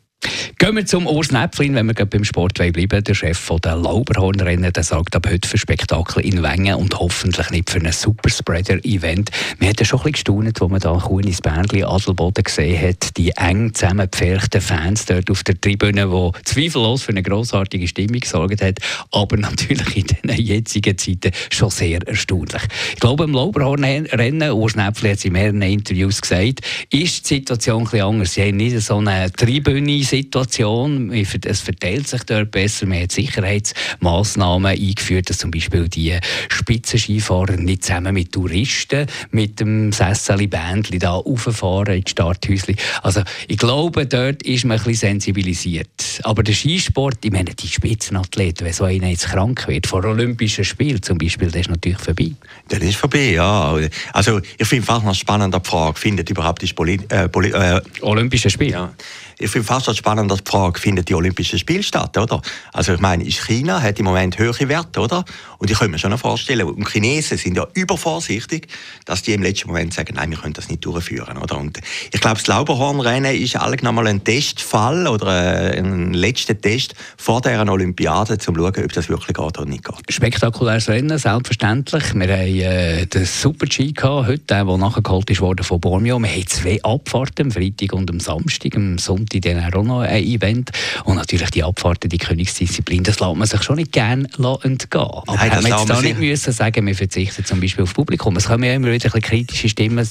Gehen 0.59 0.77
wir 0.77 0.87
zum 0.87 1.07
Urs 1.07 1.33
Näpflin, 1.33 1.75
wenn 1.75 1.87
wir 1.87 1.95
beim 1.95 2.25
Sport 2.25 2.55
bleiben. 2.55 3.03
Der 3.03 3.15
Chef 3.15 3.51
der 3.65 3.77
Lauberhornrennen 3.77 4.73
der 4.73 4.83
sagt 4.85 5.17
ab 5.17 5.27
heute 5.29 5.49
für 5.49 5.59
Spektakel 5.59 6.25
in 6.25 6.43
Wengen 6.43 6.77
und 6.77 6.99
hoffentlich 6.99 7.51
nicht 7.51 7.71
für 7.71 7.79
ein 7.79 7.91
Superspreader-Event. 7.91 9.31
Wir 9.59 9.69
hatten 9.69 9.85
schon 9.85 10.01
ein 10.01 10.13
bisschen 10.13 10.45
gestaunt, 10.45 10.63
als 10.63 10.71
man 10.71 10.81
da 10.81 10.93
Kunis 10.93 11.41
Bärli 11.41 11.83
Adelboden 11.83 12.45
gesehen 12.45 12.81
hat. 12.81 13.17
Die 13.17 13.31
eng 13.33 13.75
zusammengepferchten 13.75 14.61
Fans 14.61 15.07
dort 15.07 15.31
auf 15.31 15.43
der 15.43 15.61
Tribüne, 15.61 16.07
die 16.07 16.45
zweifellos 16.45 17.03
für 17.03 17.11
eine 17.11 17.23
grossartige 17.23 17.89
Stimmung 17.89 18.21
gesorgt 18.21 18.63
hat, 18.63 18.79
aber 19.11 19.37
natürlich 19.37 19.97
in 19.97 20.07
den 20.07 20.41
jetzigen 20.41 20.97
Zeiten 20.97 21.33
schon 21.51 21.71
sehr 21.71 22.07
erstaunlich. 22.07 22.63
Ich 22.95 23.01
glaube, 23.01 23.25
im 23.25 23.33
Lauberhornrennen, 23.33 24.53
Urs 24.53 24.77
Näpflin 24.77 25.13
hat 25.13 25.19
es 25.19 25.25
in 25.25 25.33
mehreren 25.33 25.63
Interviews 25.63 26.21
gesagt, 26.21 26.61
ist 26.91 27.29
die 27.29 27.35
Situation 27.35 27.83
ein 27.83 27.85
bisschen 27.85 28.07
anders. 28.07 28.35
Sie 28.35 28.43
haben 28.43 28.57
nicht 28.57 28.81
so 28.81 28.99
eine 28.99 29.33
Tribüne 29.33 30.05
Situation. 30.13 31.11
Es 31.11 31.61
verteilt 31.61 32.07
sich 32.07 32.23
dort 32.25 32.51
besser. 32.51 32.87
Man 32.87 33.03
hat 33.03 33.13
Sicherheitsmaßnahmen 33.13 34.73
eingeführt, 34.73 35.31
dass 35.31 35.39
zum 35.39 35.51
Beispiel 35.51 35.89
die 35.89 36.19
Spitzenskifahrer 36.51 37.57
nicht 37.57 37.85
zusammen 37.85 38.13
mit 38.13 38.31
Touristen 38.31 39.07
mit 39.31 39.61
dem 39.61 39.91
Sesseli-Bändchen 39.91 40.99
da 40.99 41.13
rauffahren 41.13 41.97
ins 41.97 42.11
Starthäuschen. 42.11 42.77
Also 43.03 43.23
ich 43.49 43.57
glaube, 43.57 44.05
dort 44.05 44.43
ist 44.43 44.67
man 44.67 44.79
ein 44.79 44.85
bisschen 44.85 45.13
sensibilisiert. 45.13 46.21
Aber 46.25 46.43
der 46.43 46.55
Skisport, 46.55 47.25
ich 47.25 47.33
meine, 47.33 47.55
die 47.55 47.69
Spitzenathleten, 47.69 48.67
wenn 48.67 48.73
so 48.75 48.85
einer 48.85 49.09
jetzt 49.09 49.29
krank 49.29 49.67
wird, 49.67 49.87
vor 49.87 50.05
Olympischen 50.05 50.65
Spielen 50.65 51.03
zum 51.03 51.17
Beispiel, 51.17 51.51
das 51.51 51.63
ist 51.63 51.71
natürlich 51.71 51.99
vorbei. 51.99 52.33
Das 52.69 52.81
ist 52.81 52.97
vorbei, 52.97 53.33
ja. 53.33 53.79
Also 54.13 54.41
ich 54.59 54.69
finde 54.69 54.85
fast 54.85 55.05
eine 55.05 55.15
spannende 55.15 55.61
Frage, 55.65 55.99
findet 55.99 56.29
überhaupt 56.29 56.61
die 56.61 56.73
Poli 56.73 57.01
äh, 57.09 57.29
Poli 57.29 57.51
äh, 57.51 57.81
Olympische 58.03 58.51
Spiele? 58.51 58.73
Ja 58.73 58.95
ich 59.43 59.51
finde 59.51 59.67
fast 59.67 59.89
das 59.89 59.97
spannend, 60.03 60.31
dass 60.33 60.43
die 60.43 60.51
Frage, 60.51 60.81
findet 60.81 61.09
die 61.09 61.15
Olympischen 61.15 61.61
Spiele 61.61 61.85
statt, 61.85 62.19
oder? 62.19 62.43
Also 62.73 62.95
ich 62.95 63.01
meine, 63.01 63.25
China 63.25 63.81
hat 63.81 64.01
im 64.01 64.07
Moment 64.07 64.37
höhere 64.37 64.69
Werte, 64.69 65.01
oder? 65.01 65.25
Und 65.59 65.71
ich 65.71 65.79
könnte 65.79 65.93
mir 65.93 65.99
schon 65.99 66.17
vorstellen, 66.19 66.67
und 66.67 66.89
Chinesen 66.89 67.39
sind 67.39 67.57
ja 67.57 67.65
übervorsichtig, 67.75 68.67
dass 69.05 69.23
die 69.23 69.33
im 69.33 69.43
letzten 69.43 69.69
Moment 69.69 69.95
sagen, 69.95 70.15
nein, 70.17 70.31
wir 70.31 70.39
können 70.39 70.55
das 70.55 70.69
nicht 70.69 70.85
durchführen, 70.85 71.39
oder? 71.39 71.57
Und 71.57 71.79
ich 72.11 72.21
glaube, 72.21 72.39
das 72.39 72.49
Lauberhornrennen 72.49 73.33
ist 73.37 73.55
eigentlich 73.55 73.83
nochmal 73.83 74.09
ein 74.09 74.25
Testfall 74.25 75.07
oder 75.07 75.73
äh, 75.73 75.79
ein 75.79 76.15
letzter 76.15 76.61
Test 76.61 76.95
vor 77.17 77.41
dieser 77.41 77.71
Olympiade, 77.71 78.33
um 78.33 78.41
zu 78.41 78.53
schauen, 78.53 78.85
ob 78.85 78.93
das 78.93 79.09
wirklich 79.09 79.37
geht 79.37 79.39
oder 79.39 79.65
nicht 79.65 79.85
geht. 79.85 80.13
Spektakuläres 80.13 80.89
Rennen, 80.89 81.17
selbstverständlich. 81.17 82.13
Wir 82.15 82.37
haben 82.37 82.61
äh, 82.61 83.07
den 83.07 83.25
Super-G 83.25 83.93
heute, 84.03 84.39
der, 84.39 84.65
nachgeholt 84.65 85.41
wurde 85.41 85.63
von 85.63 85.81
Bormio. 85.81 86.19
Wir 86.19 86.29
haben 86.29 86.47
zwei 86.49 86.83
Abfahrten, 86.83 87.47
am 87.47 87.51
Freitag 87.53 87.93
und 87.93 88.11
am 88.11 88.19
Samstag. 88.19 88.77
Am 88.77 88.99
Sonntag 88.99 89.43
dann 89.43 89.73
auch 89.73 89.83
noch 89.85 89.92
ein 90.01 90.23
Event. 90.25 90.71
Und 91.05 91.17
natürlich 91.17 91.51
die 91.51 91.65
Abfahrten, 91.65 92.09
die 92.09 92.19
Königsdisziplin, 92.19 93.03
das 93.03 93.21
lässt 93.21 93.35
man 93.35 93.47
sich 93.47 93.63
schon 93.63 93.77
nicht 93.77 93.93
gerne 93.93 94.29
entgehen. 94.63 95.01
Aber 95.03 95.35
Nein, 95.35 95.53
haben 95.53 95.65
wir 95.65 95.77
jetzt 95.77 95.89
da 95.89 96.01
nicht 96.01 96.19
müssen 96.19 96.53
sagen, 96.53 96.87
wir 96.87 96.95
verzichten 96.95 97.45
zum 97.45 97.61
Beispiel 97.61 97.85
auf 97.85 97.95
Publikum. 97.95 98.37
Es 98.37 98.47
kommen 98.47 98.65
ja 98.65 98.75
immer 98.75 98.91
wieder 98.91 99.15
ein 99.15 99.21
kritische 99.21 99.69
Stimmen, 99.69 100.07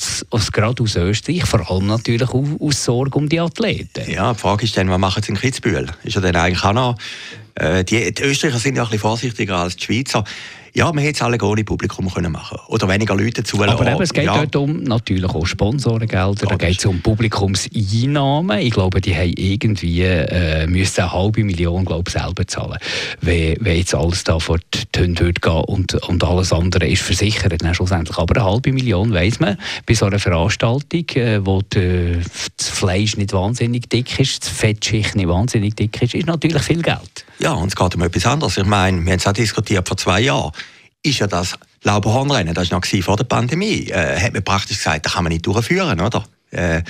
gerade 0.51 0.83
aus 0.83 0.95
Österreich, 0.95 1.45
vor 1.45 1.69
allem 1.69 1.87
natürlich 1.87 2.29
aus 2.29 2.83
Sorge 2.83 3.17
um 3.17 3.29
die 3.29 3.39
Athleten. 3.39 4.09
Ja, 4.09 4.33
die 4.33 4.39
Frage 4.39 4.65
ist 4.65 4.77
dann, 4.77 4.89
was 4.89 4.99
machen 4.99 5.23
sie 5.23 5.31
in 5.31 5.37
Kitzbühel? 5.37 5.87
Ist 6.03 6.15
ja 6.15 6.21
dann 6.21 6.35
eigentlich 6.35 6.63
auch 6.63 6.73
noch, 6.73 6.95
äh, 7.55 7.83
die, 7.83 8.13
die 8.13 8.23
Österreicher 8.23 8.59
sind 8.59 8.75
ja 8.75 8.83
ein 8.83 8.89
bisschen 8.89 9.01
vorsichtiger 9.01 9.57
als 9.57 9.75
die 9.75 9.83
Schweizer. 9.85 10.23
Ja, 10.73 10.85
man 10.93 11.03
hätte 11.03 11.15
es 11.15 11.21
alle 11.21 11.37
ohne 11.41 11.63
Publikum 11.65 12.09
können 12.09 12.31
machen 12.31 12.57
Oder 12.67 12.87
weniger 12.87 13.15
Leute 13.15 13.43
zulassen. 13.43 13.71
Aber 13.71 13.91
eben, 13.91 14.01
es 14.01 14.13
geht 14.13 14.25
ja. 14.25 14.37
dort 14.37 14.55
um 14.55 14.83
natürlich 14.83 15.29
auch 15.29 15.45
Sponsorengelder, 15.45 16.45
da 16.45 16.55
geht 16.55 16.79
es 16.79 16.85
um 16.85 17.01
Publikumseinnahmen. 17.01 18.59
Ich 18.59 18.71
glaube, 18.71 19.01
die 19.01 19.13
haben 19.13 19.33
irgendwie 19.35 20.03
äh, 20.03 20.67
müssen 20.67 21.01
eine 21.01 21.11
halbe 21.11 21.43
Million 21.43 21.83
glaube 21.83 22.03
ich, 22.07 22.13
selber 22.13 22.47
zahlen, 22.47 22.77
wenn, 23.19 23.57
wenn 23.59 23.77
jetzt 23.77 23.93
alles 23.93 24.23
da 24.23 24.39
vor 24.39 24.59
die 24.73 24.99
Hunde 24.99 25.25
würde 25.25 25.41
gehen 25.41 25.63
und, 25.65 25.93
und 26.07 26.23
alles 26.23 26.53
andere 26.53 26.87
ist 26.87 27.01
versichert 27.01 27.61
dann 27.61 27.75
schlussendlich. 27.75 28.17
Aber 28.17 28.35
eine 28.35 28.49
halbe 28.49 28.71
Million 28.71 29.13
weiss 29.13 29.39
man 29.39 29.57
bei 29.85 29.93
so 29.93 30.05
einer 30.05 30.19
Veranstaltung, 30.19 31.05
äh, 31.15 31.45
wo 31.45 31.61
die, 31.61 32.19
das 32.55 32.69
Fleisch 32.69 33.17
nicht 33.17 33.33
wahnsinnig 33.33 33.89
dick 33.89 34.19
ist, 34.19 34.45
die 34.45 34.49
Fettschicht 34.49 35.15
nicht 35.15 35.27
wahnsinnig 35.27 35.75
dick 35.75 36.01
ist, 36.01 36.13
ist 36.13 36.27
natürlich 36.27 36.61
viel 36.61 36.81
Geld. 36.81 37.25
Ja, 37.39 37.53
und 37.53 37.69
es 37.69 37.75
geht 37.75 37.95
um 37.95 38.01
etwas 38.03 38.25
anderes. 38.25 38.57
Ich 38.57 38.65
meine, 38.65 39.01
wir 39.03 39.11
haben 39.11 39.19
es 39.19 39.25
auch 39.25 39.33
diskutiert 39.33 39.87
vor 39.87 39.97
zwei 39.97 40.21
Jahren. 40.21 40.51
Ist 41.03 41.19
ja 41.19 41.27
das 41.27 41.55
Lauberhornrennen, 41.83 42.53
das 42.53 42.69
war 42.71 42.79
noch 42.79 43.03
vor 43.03 43.17
der 43.17 43.23
Pandemie, 43.23 43.87
äh, 43.89 44.19
hat 44.19 44.33
man 44.33 44.43
praktisch 44.43 44.77
gesagt, 44.77 45.05
das 45.05 45.13
kann 45.13 45.23
man 45.23 45.33
nicht 45.33 45.45
durchführen, 45.45 45.99
oder? 45.99 46.23
Äh, 46.51 46.83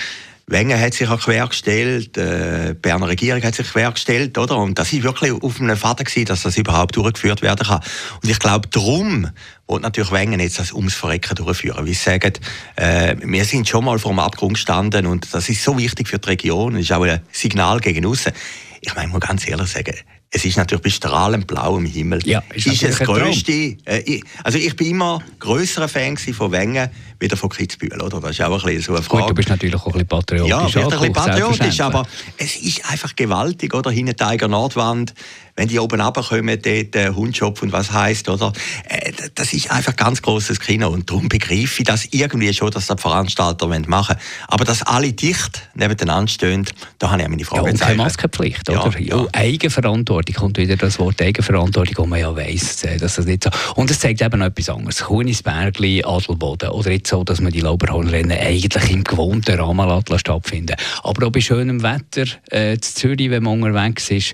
Wengen 0.47 0.77
hat 0.77 0.93
sich 0.93 1.07
auch 1.07 1.19
quergestellt, 1.19 2.17
äh, 2.17 2.69
die 2.69 2.73
Berner 2.73 3.07
Regierung 3.07 3.41
hat 3.41 3.55
sich 3.55 3.71
quergestellt, 3.71 4.37
oder? 4.37 4.57
Und 4.57 4.77
das 4.77 4.91
ist 4.91 5.03
wirklich 5.03 5.31
auf 5.31 5.61
einem 5.61 5.77
Vater 5.77 6.03
gewesen, 6.03 6.25
dass 6.25 6.41
das 6.41 6.57
überhaupt 6.57 6.97
durchgeführt 6.97 7.41
werden 7.41 7.65
kann. 7.65 7.79
Und 8.21 8.29
ich 8.29 8.37
glaube, 8.37 8.67
darum 8.67 9.29
wird 9.67 9.81
natürlich 9.81 10.11
Wengen 10.11 10.41
jetzt 10.41 10.59
das 10.59 10.73
ums 10.73 10.93
Verrecken 10.93 11.35
durchführen. 11.35 11.85
Wie 11.85 11.93
sie 11.93 12.03
sagen, 12.03 12.33
äh, 12.75 13.15
wir 13.23 13.45
sind 13.45 13.69
schon 13.69 13.85
mal 13.85 13.97
vor 13.97 14.11
dem 14.11 14.19
Abgrund 14.19 14.55
gestanden 14.55 15.05
und 15.05 15.33
das 15.33 15.47
ist 15.47 15.63
so 15.63 15.77
wichtig 15.77 16.09
für 16.09 16.19
die 16.19 16.27
Region, 16.27 16.73
das 16.73 16.83
ist 16.83 16.91
auch 16.91 17.03
ein 17.03 17.21
Signal 17.31 17.79
gegen 17.79 18.05
außen. 18.05 18.33
Ich 18.81 18.93
meine, 18.93 19.07
ich 19.07 19.13
muss 19.13 19.21
ganz 19.21 19.47
ehrlich 19.47 19.69
sagen, 19.69 19.95
es 20.33 20.45
ist 20.45 20.55
natürlich 20.57 20.81
bei 20.81 20.89
strahlend 20.89 21.45
blauem 21.45 21.85
Himmel. 21.85 22.25
Ja, 22.25 22.41
ist, 22.53 22.65
ist 22.65 22.83
das 22.83 22.99
größte. 22.99 23.51
Äh, 23.51 23.99
ich, 24.05 24.23
also 24.43 24.57
ich 24.57 24.73
bin 24.77 24.91
immer 24.91 25.21
größerer 25.39 25.89
Fan 25.89 26.15
von 26.17 26.51
Wengen 26.53 26.89
wieder 27.19 27.35
von 27.35 27.49
Kitzbühel, 27.49 28.01
oder? 28.01 28.21
Das 28.21 28.31
ist 28.31 28.41
auch 28.41 28.51
ein 28.51 28.61
bisschen 28.61 28.81
so 28.81 28.93
eine 28.93 29.03
Frage. 29.03 29.23
Gut, 29.23 29.29
du 29.31 29.35
bist 29.35 29.49
natürlich 29.49 29.75
auch 29.75 29.85
ein 29.87 29.91
bisschen 29.91 30.07
patriotisch. 30.07 30.49
Ja, 30.49 30.65
ich 30.65 30.73
bin 30.73 30.83
ein 30.83 30.89
bisschen 30.89 31.13
patriotisch, 31.13 31.81
aber 31.81 32.07
es 32.37 32.55
ist 32.55 32.89
einfach 32.89 33.13
gewaltig, 33.15 33.73
oder? 33.73 33.91
Hinter 33.91 34.13
der 34.13 34.27
Eiger 34.27 34.47
Nordwand, 34.47 35.13
wenn 35.55 35.67
die 35.67 35.79
oben 35.79 36.01
runterkommen, 36.01 36.61
dort 36.61 36.95
äh, 36.95 37.09
Hundschopf 37.09 37.61
und 37.61 37.71
was 37.71 37.91
heisst, 37.91 38.29
oder? 38.29 38.53
Äh, 38.87 39.11
das 39.35 39.53
ist 39.53 39.71
einfach 39.71 39.95
ganz 39.95 40.21
großes 40.21 40.59
Kino 40.59 40.89
und 40.89 41.09
darum 41.09 41.29
begreife 41.29 41.79
ich 41.79 41.83
das 41.83 42.07
irgendwie 42.11 42.53
schon, 42.53 42.71
dass 42.71 42.87
das 42.87 42.97
die 42.97 43.01
Veranstalter 43.01 43.67
machen 43.67 43.87
wollen. 43.87 44.19
Aber 44.47 44.65
dass 44.65 44.83
alle 44.83 45.13
dicht 45.13 45.69
nebeneinander 45.75 46.31
stehen, 46.31 46.65
da 46.99 47.11
habe 47.11 47.21
ich 47.21 47.27
meine 47.27 47.45
Frage. 47.45 47.65
Ja, 47.65 47.71
und 47.71 47.79
keine 47.79 47.95
Maskenpflicht, 47.97 48.69
oder? 48.69 48.91
Ja, 48.99 49.17
ja. 49.17 49.27
Eigenverantwortung 49.33 50.35
kommt 50.35 50.57
wieder 50.57 50.75
das 50.75 50.99
Wort 50.99 51.21
Eigenverantwortung, 51.21 51.95
wo 51.97 52.05
man 52.05 52.19
ja 52.19 52.35
weiss, 52.35 52.83
äh, 52.83 52.97
dass 52.97 53.15
das 53.15 53.25
nicht 53.25 53.43
so... 53.43 53.49
Und 53.75 53.91
es 53.91 53.99
zeigt 53.99 54.21
eben 54.21 54.39
noch 54.39 54.47
etwas 54.47 54.69
anderes. 54.69 54.99
Kunisbergli, 55.03 56.03
Adelboden 56.03 56.69
oder 56.69 56.91
jetzt 56.91 57.09
so, 57.09 57.23
dass 57.23 57.41
man 57.41 57.51
die 57.51 57.61
Lauberhornrennen 57.61 58.37
eigentlich 58.37 58.89
im 58.91 59.03
gewohnten 59.03 59.59
Rahmen 59.59 60.03
stattfinden 60.17 60.75
Aber 61.03 61.27
auch 61.27 61.31
bei 61.31 61.41
schönem 61.41 61.83
Wetter 61.83 62.25
äh, 62.51 62.73
in 62.73 62.81
Zürich, 62.81 63.29
wenn 63.29 63.43
man 63.43 63.61
unterwegs 63.61 64.09
ist, 64.11 64.33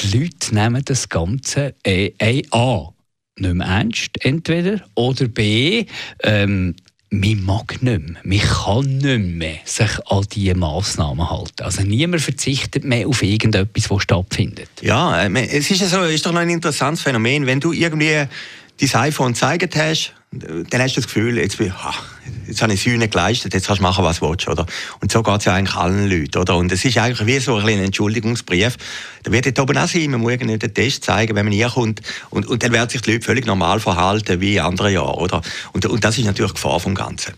die 0.00 0.18
Leute 0.18 0.54
nehmen 0.54 0.82
das 0.84 1.08
Ganze 1.08 1.74
äh, 1.84 2.12
äh, 2.18 2.42
A, 2.50 2.88
nicht 3.36 3.54
mehr 3.54 3.66
ernst, 3.66 4.10
entweder, 4.20 4.80
oder 4.94 5.26
B, 5.28 5.86
ähm, 6.22 6.74
man 7.10 7.44
mag 7.44 7.82
nicht 7.82 7.82
mehr, 7.82 8.00
man 8.24 8.38
kann 8.38 8.98
nicht 8.98 9.36
mehr 9.36 9.58
sich 9.64 10.06
an 10.06 10.26
diese 10.32 10.54
Massnahmen 10.54 11.30
halten. 11.30 11.62
Also 11.62 11.82
niemand 11.82 12.22
verzichtet 12.22 12.84
mehr 12.84 13.06
auf 13.06 13.22
irgendetwas, 13.22 13.90
was 13.90 14.02
stattfindet. 14.02 14.70
Ja, 14.82 15.22
äh, 15.22 15.46
es 15.46 15.70
ist, 15.70 15.88
so, 15.88 16.02
ist 16.02 16.26
doch 16.26 16.32
noch 16.32 16.40
ein 16.40 16.50
interessantes 16.50 17.02
Phänomen. 17.02 17.46
Wenn 17.46 17.60
du 17.60 17.72
irgendwie 17.72 18.26
dein 18.80 18.94
iPhone 18.94 19.32
gezeigt 19.32 19.76
hast, 19.76 20.12
dann 20.32 20.82
hast 20.82 20.96
du 20.96 21.00
das 21.00 21.06
Gefühl, 21.06 21.38
jetzt, 21.38 21.58
ha, 21.60 21.94
jetzt 22.46 22.62
habe 22.62 22.72
ich 22.72 22.82
Sühne 22.82 23.08
geleistet, 23.08 23.54
jetzt 23.54 23.66
kannst 23.66 23.80
du 23.80 23.82
machen, 23.82 24.04
was 24.04 24.20
du 24.20 24.28
willst. 24.28 24.48
Oder? 24.48 24.66
Und 25.00 25.10
so 25.10 25.22
geht 25.22 25.38
es 25.38 25.44
ja 25.44 25.54
eigentlich 25.54 25.76
allen 25.76 26.08
Leuten. 26.08 26.38
Oder? 26.38 26.56
Und 26.56 26.72
es 26.72 26.84
ist 26.84 26.98
eigentlich 26.98 27.26
wie 27.26 27.38
so 27.38 27.56
ein, 27.56 27.68
Entschuldigungsbrief. 27.68 28.76
Da 29.22 29.32
wird 29.32 29.46
dort 29.46 29.60
oben 29.60 29.78
auch 29.78 29.88
sein, 29.88 30.10
man 30.10 30.20
muss 30.20 30.32
einen 30.32 30.58
Test 30.58 31.04
zeigen, 31.04 31.34
wenn 31.34 31.46
man 31.46 31.52
herkommt. 31.52 32.02
Und, 32.30 32.46
und 32.46 32.62
dann 32.62 32.72
werden 32.72 32.90
sich 32.90 33.00
die 33.00 33.12
Leute 33.12 33.24
völlig 33.24 33.46
normal 33.46 33.80
verhalten 33.80 34.40
wie 34.40 34.60
andere 34.60 34.90
Jahre. 34.90 35.16
Oder? 35.16 35.42
Und, 35.72 35.86
und 35.86 36.04
das 36.04 36.18
ist 36.18 36.24
natürlich 36.24 36.52
die 36.52 36.56
Gefahr 36.56 36.80
vom 36.80 36.94
Ganzen. 36.94 37.34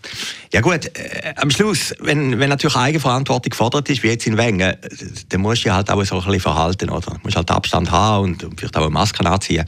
Ja 0.53 0.61
gut, 0.61 0.87
äh, 0.87 1.35
am 1.37 1.51
Schluss, 1.51 1.95
wenn, 2.01 2.39
wenn 2.39 2.49
natürlich 2.49 2.77
Eigenverantwortung 2.77 3.51
gefordert 3.51 3.89
ist, 3.89 4.03
wie 4.03 4.09
jetzt 4.09 4.27
in 4.27 4.37
Wengen, 4.37 4.75
dann 5.29 5.41
musst 5.41 5.65
du 5.65 5.73
halt 5.73 5.91
auch 5.91 6.03
so 6.05 6.17
ein 6.17 6.25
bisschen 6.25 6.41
verhalten. 6.41 6.91
Oder? 6.91 7.11
Du 7.11 7.21
musst 7.23 7.37
halt 7.37 7.51
Abstand 7.51 7.91
haben 7.91 8.25
und 8.25 8.47
vielleicht 8.57 8.77
auch 8.77 8.83
eine 8.83 8.91
Maske 8.91 9.25
anziehen. 9.29 9.65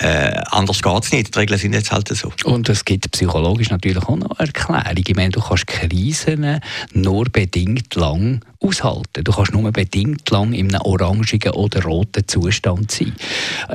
Äh, 0.00 0.40
anders 0.50 0.82
geht 0.82 1.04
es 1.04 1.12
nicht. 1.12 1.34
Die 1.34 1.38
Regeln 1.38 1.58
sind 1.58 1.72
jetzt 1.72 1.92
halt 1.92 2.08
so. 2.08 2.32
Und 2.44 2.68
es 2.68 2.84
gibt 2.84 3.10
psychologisch 3.12 3.70
natürlich 3.70 4.02
auch 4.02 4.16
noch 4.16 4.38
Erklärungen. 4.46 4.96
Ich 4.96 5.14
meine, 5.14 5.30
du 5.30 5.40
kannst 5.40 5.66
Krisen 5.66 6.60
nur 6.92 7.24
bedingt 7.26 7.94
lang 7.94 8.40
aushalten. 8.64 9.24
Du 9.24 9.32
kannst 9.32 9.52
nur 9.52 9.70
bedingt 9.70 10.28
lang 10.30 10.52
in 10.52 10.74
einem 10.74 10.80
orangigen 10.82 11.52
oder 11.52 11.82
roten 11.82 12.26
Zustand 12.26 12.90
sein. 12.90 13.12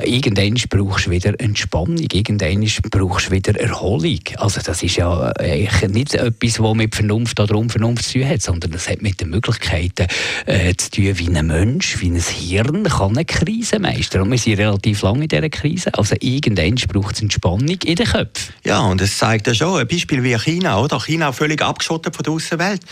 Irgendwann 0.04 0.54
brauchst 0.68 1.06
du 1.06 1.10
wieder 1.10 1.38
Entspannung, 1.38 2.06
irgendwann 2.12 2.66
brauchst 2.90 3.28
du 3.28 3.30
wieder 3.30 3.58
Erholung. 3.58 4.20
Also 4.36 4.60
das 4.64 4.82
ist 4.82 4.96
ja 4.96 5.32
eigentlich 5.38 5.90
nicht 5.90 6.14
etwas, 6.14 6.60
was 6.60 6.74
mit 6.74 6.94
Vernunft 6.94 7.38
oder 7.40 7.56
Unvernunft 7.56 8.04
zu 8.04 8.18
tun 8.18 8.28
hat, 8.28 8.42
sondern 8.42 8.72
das 8.72 8.88
hat 8.88 9.02
mit 9.02 9.20
den 9.20 9.30
Möglichkeiten 9.30 10.06
äh, 10.46 10.74
zu 10.74 10.90
tun, 10.90 11.18
wie 11.18 11.28
ein 11.28 11.46
Mensch, 11.46 12.00
wie 12.00 12.10
ein 12.10 12.20
Hirn 12.20 12.84
kann 12.84 13.10
eine 13.10 13.24
Krise 13.24 13.78
meistern. 13.78 14.22
Und 14.22 14.30
wir 14.32 14.38
sind 14.38 14.58
relativ 14.58 15.02
lange 15.02 15.22
in 15.22 15.28
dieser 15.28 15.48
Krise. 15.48 15.94
Also 15.94 16.16
irgendwann 16.20 16.74
braucht 16.92 17.16
es 17.16 17.22
Entspannung 17.22 17.68
in 17.68 17.96
den 17.96 18.06
Köpfen. 18.06 18.54
Ja, 18.64 18.80
und 18.80 19.00
es 19.00 19.18
zeigt 19.18 19.46
ja 19.46 19.54
schon, 19.54 19.80
ein 19.80 19.86
Beispiel 19.86 20.22
wie 20.22 20.36
China, 20.38 20.80
oder? 20.80 21.00
China 21.00 21.32
völlig 21.32 21.62
abgeschottet 21.62 22.14
von 22.14 22.22
der 22.22 22.32
Außenwelt. 22.32 22.82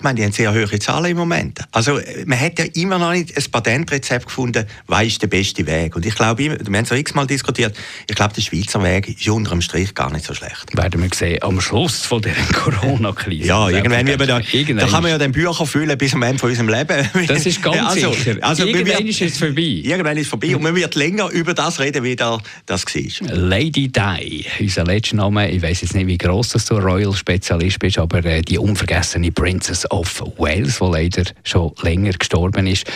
Ich 0.00 0.04
meine, 0.04 0.14
die 0.16 0.24
haben 0.24 0.32
sehr 0.32 0.54
hohe 0.54 0.78
Zahlen 0.78 1.10
im 1.10 1.18
Moment. 1.18 1.58
Also, 1.72 2.00
man 2.24 2.40
hat 2.40 2.58
ja 2.58 2.64
immer 2.72 2.98
noch 2.98 3.12
nicht 3.12 3.36
ein 3.36 3.44
Patentrezept 3.52 4.24
gefunden, 4.24 4.64
was 4.86 5.04
ist 5.04 5.20
der 5.20 5.26
beste 5.26 5.66
Weg. 5.66 5.94
Und 5.94 6.06
ich 6.06 6.14
glaube, 6.14 6.38
wir 6.38 6.52
haben 6.52 6.74
es 6.74 6.90
x-mal 6.90 7.26
diskutiert, 7.26 7.76
ich 8.08 8.16
glaube, 8.16 8.32
der 8.32 8.40
Schweizer 8.40 8.82
Weg 8.82 9.08
ist 9.08 9.28
unter 9.28 9.50
dem 9.50 9.60
Strich 9.60 9.94
gar 9.94 10.10
nicht 10.10 10.24
so 10.24 10.32
schlecht. 10.32 10.74
Werden 10.74 11.02
wir 11.02 11.10
sehen, 11.14 11.42
am 11.42 11.60
Schluss 11.60 12.06
von 12.06 12.22
dieser 12.22 12.34
Corona-Krise. 12.54 13.46
ja, 13.46 13.68
irgendwann, 13.68 14.06
wir 14.06 14.16
da, 14.16 14.40
irgendwann 14.52 14.86
da 14.86 14.86
kann 14.86 15.02
man 15.02 15.12
ja 15.12 15.18
den 15.18 15.32
Bücher 15.32 15.66
füllen 15.66 15.98
bis 15.98 16.14
am 16.14 16.22
Ende 16.22 16.38
von 16.38 16.48
unserem 16.48 16.70
Leben. 16.70 17.10
Das 17.28 17.44
ist 17.44 17.62
ganz 17.62 17.76
also, 17.76 18.14
sicher. 18.14 18.36
Also, 18.40 18.64
irgendwann 18.64 19.04
wird, 19.04 19.10
ist 19.10 19.20
es 19.20 19.36
vorbei. 19.36 19.82
Irgendwann 19.84 20.16
ist 20.16 20.22
es 20.22 20.28
vorbei 20.30 20.56
und 20.56 20.62
man 20.62 20.74
wird 20.74 20.94
länger 20.94 21.28
über 21.28 21.52
das 21.52 21.78
reden, 21.78 22.02
wie 22.04 22.16
das 22.16 22.30
war. 22.30 23.36
Lady 23.36 23.88
Di, 23.88 24.46
unser 24.60 24.84
letzter 24.84 25.16
Name. 25.16 25.50
Ich 25.50 25.60
weiß 25.60 25.82
jetzt 25.82 25.94
nicht, 25.94 26.06
wie 26.06 26.16
gross 26.16 26.48
du 26.48 26.74
Royal-Spezialist 26.78 27.78
bist, 27.78 27.98
aber 27.98 28.24
äh, 28.24 28.40
die 28.40 28.56
unvergessene 28.56 29.30
Princess 29.30 29.89
of 29.90 30.22
Wales, 30.38 30.78
die 30.78 30.84
leider 30.84 31.24
schon 31.42 31.72
länger 31.82 32.12
gestorben 32.12 32.66
ist, 32.66 32.86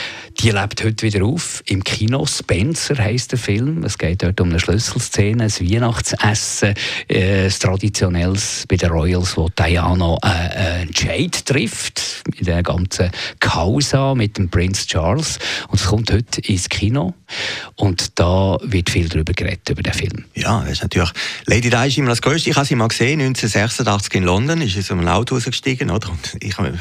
die 0.40 0.50
lebt 0.50 0.82
heute 0.84 1.02
wieder 1.02 1.24
auf. 1.24 1.62
Im 1.66 1.82
Kino 1.84 2.24
Spencer 2.26 2.96
heißt 2.96 3.32
der 3.32 3.38
Film. 3.38 3.84
Es 3.84 3.98
geht 3.98 4.22
dort 4.22 4.40
um 4.40 4.50
eine 4.50 4.60
Schlüsselszene, 4.60 5.44
ein 5.44 5.50
Weihnachtsessen, 5.50 6.74
äh, 7.08 7.44
das 7.44 7.58
traditionelles 7.58 8.64
bei 8.68 8.76
den 8.76 8.90
Royals, 8.90 9.36
wo 9.36 9.48
Diana 9.48 10.16
äh, 10.22 10.82
äh, 10.82 10.86
Jade 10.92 11.44
trifft, 11.44 12.22
mit 12.26 12.46
der 12.46 12.62
ganzen 12.62 13.10
Causa 13.40 14.14
mit 14.14 14.38
dem 14.38 14.48
Prince 14.48 14.86
Charles. 14.86 15.38
Und 15.68 15.80
es 15.80 15.86
kommt 15.86 16.10
heute 16.12 16.40
ins 16.40 16.68
Kino. 16.68 17.14
Und 17.76 18.18
da 18.18 18.58
wird 18.62 18.90
viel 18.90 19.08
darüber 19.08 19.32
geredet, 19.32 19.68
über 19.70 19.82
den 19.82 19.92
Film. 19.92 20.24
Ja, 20.34 20.60
das 20.60 20.72
ist 20.72 20.82
natürlich. 20.82 21.10
Lady 21.46 21.70
Di 21.70 21.88
ist 21.88 21.98
immer 21.98 22.10
das 22.10 22.22
Größte. 22.22 22.50
Ich 22.50 22.56
habe 22.56 22.66
sie 22.66 22.74
mal 22.74 22.88
gesehen, 22.88 23.20
1986 23.20 24.14
in 24.14 24.24
London, 24.24 24.60
ist 24.60 24.80
so 24.82 24.94
einem 24.94 25.08
Auto 25.08 25.34
rausgestiegen, 25.34 25.90
oder? 25.90 26.10
Und 26.10 26.36
ich, 26.40 26.56
aber 26.58 26.72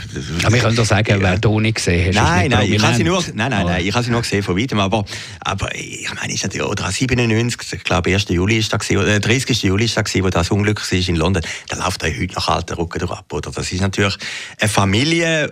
wir 0.54 0.62
können 0.62 0.76
doch 0.76 0.86
sagen, 0.86 1.18
wer 1.20 1.38
du 1.38 1.60
nicht 1.60 1.76
gesehen 1.76 2.08
hast. 2.08 2.24
Nein, 2.24 2.52
nein, 2.52 2.72
ich 2.72 2.82
habe 2.82 2.96
sie 2.96 3.04
nur, 3.04 3.24
nein, 3.34 3.50
nein, 3.50 3.66
nein, 3.66 3.86
ich 3.86 3.94
habe 3.94 4.04
sie 4.04 4.12
nur 4.12 4.22
gesehen 4.22 4.44
von 4.44 4.58
weitem, 4.58 4.80
aber, 4.80 5.06
aber 5.40 5.74
ich 5.76 6.14
meine, 6.14 6.34
ist 6.34 6.44
natürlich, 6.44 6.68
oder 6.68 6.92
97, 6.92 7.74
ich 7.74 7.84
glaube, 7.84 8.14
1. 8.14 8.30
Juli 8.30 8.58
ist 8.58 8.72
da 8.74 8.78
gewesen, 8.78 8.98
oder 8.98 9.20
30. 9.20 9.64
Juli 9.64 9.86
ist 9.86 9.98
da 9.98 10.02
gewesen, 10.02 10.24
wo 10.24 10.30
das 10.30 10.52
Unglück 10.52 10.80
war 10.80 11.00
in 11.00 11.16
London, 11.16 11.44
da 11.70 11.78
läuft 11.78 12.04
er 12.04 12.10
heute 12.10 12.34
noch 12.36 12.48
alter 12.48 12.78
Rücken 12.78 13.10
ab, 13.10 13.26
oder? 13.32 13.52
Das 13.52 13.72
ist 13.72 13.82
natürlich 13.82 14.18
eine 14.60 14.70
Familie, 14.70 15.46
äh, 15.46 15.52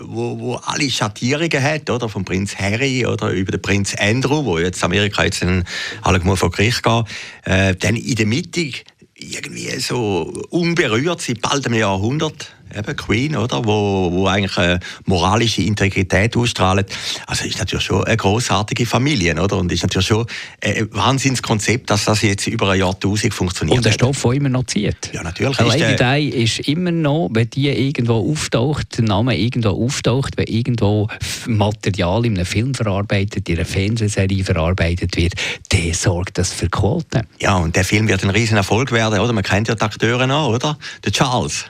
wo, 0.00 0.38
wo 0.38 0.54
alle 0.56 0.90
Schattierungen 0.90 1.62
hat, 1.62 1.90
oder? 1.90 2.08
Vom 2.08 2.24
Prinz 2.24 2.56
Harry 2.56 3.06
oder 3.06 3.30
über 3.30 3.52
den 3.52 3.62
Prinz 3.62 3.94
Andrew, 3.94 4.41
wo 4.44 4.58
jetzt 4.58 4.82
Amerika 4.84 5.24
jetzt 5.24 5.42
in 5.42 5.64
alle 6.02 6.20
vor 6.36 6.50
Gericht 6.50 6.82
gehen. 6.82 7.04
Äh, 7.44 7.74
dann 7.76 7.96
in 7.96 8.14
der 8.14 8.26
Mitte 8.26 8.70
irgendwie 9.14 9.70
so 9.78 10.32
unberührt 10.50 11.20
seit 11.20 11.40
bald 11.40 11.66
einem 11.66 11.78
Jahrhundert 11.78 12.52
eben 12.76 12.96
Queen, 12.96 13.36
oder, 13.36 13.64
wo, 13.64 14.10
wo 14.12 14.26
eigentlich 14.26 14.56
eine 14.58 14.80
moralische 15.06 15.62
Integrität 15.62 16.36
ausstrahlt. 16.36 16.90
Also 17.26 17.44
ist 17.44 17.58
natürlich 17.58 17.84
schon 17.84 18.04
eine 18.04 18.16
großartige 18.16 18.86
Familie, 18.86 19.40
oder, 19.40 19.58
und 19.58 19.70
ist 19.72 19.82
natürlich 19.82 20.08
schon 20.08 20.26
ein 20.62 20.88
Wahnsinnskonzept, 20.92 21.90
dass 21.90 22.04
das 22.04 22.22
jetzt 22.22 22.46
über 22.46 22.70
ein 22.70 22.78
Jahrtausend 22.78 23.34
funktioniert. 23.34 23.78
Und 23.78 23.84
der 23.84 23.92
Stoff, 23.92 24.22
der 24.22 24.32
immer 24.32 24.48
noch 24.48 24.64
zieht. 24.64 25.10
Ja, 25.12 25.22
natürlich. 25.22 25.58
Lady 25.58 25.96
Di 25.96 26.42
ist 26.42 26.60
immer 26.60 26.90
noch, 26.90 27.28
wenn 27.32 27.48
die 27.50 27.68
irgendwo 27.68 28.30
auftaucht, 28.30 28.98
der 28.98 29.04
Name 29.04 29.36
irgendwo 29.36 29.70
auftaucht, 29.70 30.36
wenn 30.36 30.46
irgendwo 30.46 31.08
Material 31.46 32.24
in 32.26 32.36
einem 32.36 32.46
Film 32.46 32.74
verarbeitet, 32.74 33.48
in 33.48 33.56
einer 33.56 33.64
Fernsehserie 33.64 34.44
verarbeitet 34.44 35.16
wird, 35.16 35.34
der 35.72 35.94
sorgt 35.94 36.38
das 36.38 36.52
für 36.52 36.68
Quoten. 36.68 37.26
Ja, 37.40 37.56
und 37.56 37.76
der 37.76 37.84
Film 37.84 38.08
wird 38.08 38.22
ein 38.22 38.30
riesen 38.30 38.56
Erfolg 38.56 38.92
werden, 38.92 39.18
oder? 39.18 39.32
Man 39.32 39.44
kennt 39.44 39.68
ja 39.68 39.74
die 39.74 39.82
Akteure 39.82 40.26
noch, 40.26 40.48
oder? 40.48 40.78
Der 41.04 41.12
Charles 41.12 41.66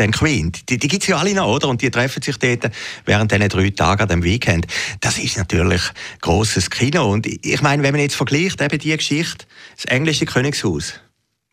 den 0.00 0.12
Queen. 0.12 0.52
Die, 0.68 0.78
die 0.78 0.88
gibt 0.88 1.02
es 1.02 1.08
ja 1.08 1.18
alle 1.18 1.34
noch, 1.34 1.46
oder? 1.46 1.68
Und 1.68 1.82
die 1.82 1.90
treffen 1.90 2.22
sich 2.22 2.36
dort 2.38 2.70
während 3.04 3.30
diesen 3.30 3.48
drei 3.48 3.70
Tagen 3.70 4.02
an 4.02 4.08
dem 4.08 4.24
Weekend. 4.24 4.66
Das 5.00 5.18
ist 5.18 5.36
natürlich 5.36 5.82
großes 6.22 6.70
Kino. 6.70 7.10
Und 7.10 7.26
ich 7.26 7.62
meine, 7.62 7.82
wenn 7.82 7.92
man 7.92 8.00
jetzt 8.00 8.16
vergleicht, 8.16 8.60
eben 8.60 8.78
die 8.78 8.96
Geschichte, 8.96 9.46
das 9.76 9.84
englische 9.84 10.26
Königshaus. 10.26 10.94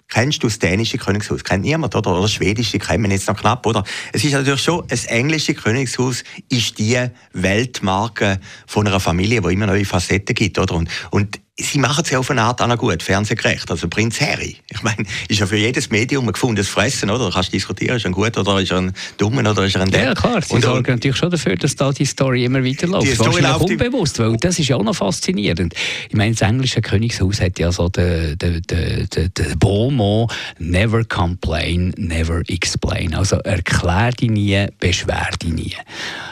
Kennst 0.10 0.42
du 0.42 0.48
das 0.48 0.60
dänische 0.60 0.98
Königshaus? 0.98 1.44
Kennt 1.44 1.66
niemand, 1.66 1.94
oder? 1.94 2.12
Oder 2.12 2.22
das 2.22 2.32
schwedische 2.32 2.80
kennt 2.80 3.02
man 3.02 3.12
jetzt 3.12 3.28
noch 3.28 3.36
knapp, 3.36 3.66
oder? 3.66 3.84
Es 4.14 4.24
ist 4.24 4.32
natürlich 4.32 4.62
schon, 4.62 4.88
das 4.88 5.04
englische 5.06 5.54
Königshaus 5.54 6.24
ist 6.48 6.80
die 6.80 6.98
Weltmarke 7.34 8.40
von 8.66 8.88
einer 8.88 9.02
Familie, 9.02 9.42
die 9.42 9.54
immer 9.54 9.68
neue 9.68 9.84
Facetten 9.84 10.34
gibt, 10.34 10.58
oder? 10.60 10.76
Und, 10.76 10.90
und 11.12 11.42
sie 11.60 11.80
machen 11.80 12.04
es 12.04 12.12
ja 12.12 12.20
auf 12.20 12.30
eine 12.30 12.44
Art 12.44 12.62
auch 12.62 12.78
gut, 12.78 13.02
fernsehgerecht. 13.02 13.70
Also 13.72 13.88
Prinz 13.88 14.22
Harry. 14.22 14.58
Ich 14.70 14.84
meine, 14.84 15.06
ist 15.28 15.40
ja 15.40 15.48
für 15.48 15.58
jedes 15.58 15.90
Medium 15.90 16.28
ein 16.28 16.34
gefundenes 16.34 16.70
Fressen, 16.70 17.10
oder? 17.10 17.26
Du 17.26 17.32
kannst 17.32 17.52
diskutieren, 17.52 17.98
ist 17.98 18.06
er 18.06 18.12
ein 18.12 18.14
guter 18.14 18.42
oder 18.42 18.62
ist 18.62 18.72
er 18.72 18.78
ein 18.78 18.94
dummer 19.18 19.50
oder 19.50 19.66
ist 19.66 19.76
er 19.76 19.82
ein 19.82 19.92
Depp? 19.92 20.06
Ja, 20.06 20.14
klar. 20.14 20.42
Sie 20.42 20.54
und, 20.54 20.64
sorgen 20.64 20.92
natürlich 20.92 21.18
schon 21.18 21.32
dafür, 21.32 21.56
dass 21.56 21.76
da 21.76 21.92
die 21.92 22.06
Story 22.06 22.46
immer 22.46 22.64
weiterläuft. 22.64 23.08
Die 23.08 23.16
Story 23.16 23.42
läuft 23.42 23.62
unbewusst, 23.62 24.20
weil 24.20 24.38
das 24.38 24.60
ist 24.60 24.68
ja 24.68 24.76
auch 24.76 24.84
noch 24.84 24.96
faszinierend. 24.96 25.74
Ich 26.10 26.16
meine, 26.16 26.34
das 26.34 26.42
englische 26.42 26.82
Königshaus 26.82 27.42
hat 27.42 27.58
ja 27.58 27.72
so 27.72 27.90
den, 27.90 28.38
den, 28.38 28.62
den, 28.62 29.08
den, 29.10 29.34
den 29.34 29.60
Bomo 29.60 30.30
«Never 30.60 31.04
complain, 31.06 31.94
never 31.98 32.42
explain». 32.48 33.16
Also 33.16 33.38
erklär 33.38 34.12
dich 34.12 34.30
nie, 34.30 34.68
beschwer 34.80 35.30
dich 35.42 35.54
nie. 35.54 35.74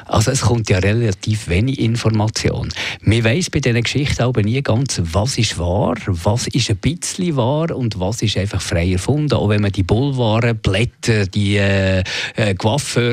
Also 0.05 0.29
es 0.29 0.41
kommt 0.41 0.70
ja 0.70 0.77
relativ 0.77 1.48
wenig 1.48 1.79
Information. 1.79 2.70
Man 3.01 3.24
weiss 3.24 3.50
bei 3.50 3.60
diesen 3.60 3.82
Geschichten 3.82 4.22
aber 4.22 4.44
nie 4.44 4.62
ganz, 4.62 5.01
was 5.15 5.38
ist 5.38 5.57
wahr, 5.57 5.95
was 6.07 6.48
ist 6.48 6.69
ein 6.69 6.75
bisschen 6.75 7.38
wahr 7.38 7.74
und 7.74 7.98
was 7.98 8.22
ist 8.22 8.38
einfach 8.38 8.62
frei 8.62 8.91
erfunden. 8.91 9.34
Auch 9.34 9.48
wenn 9.48 9.62
man 9.62 9.72
die 9.72 9.84
Boulevard, 9.84 10.62
Blätter, 10.62 11.25
die 11.25 11.55
äh, 11.55 12.03
äh, 12.36 12.53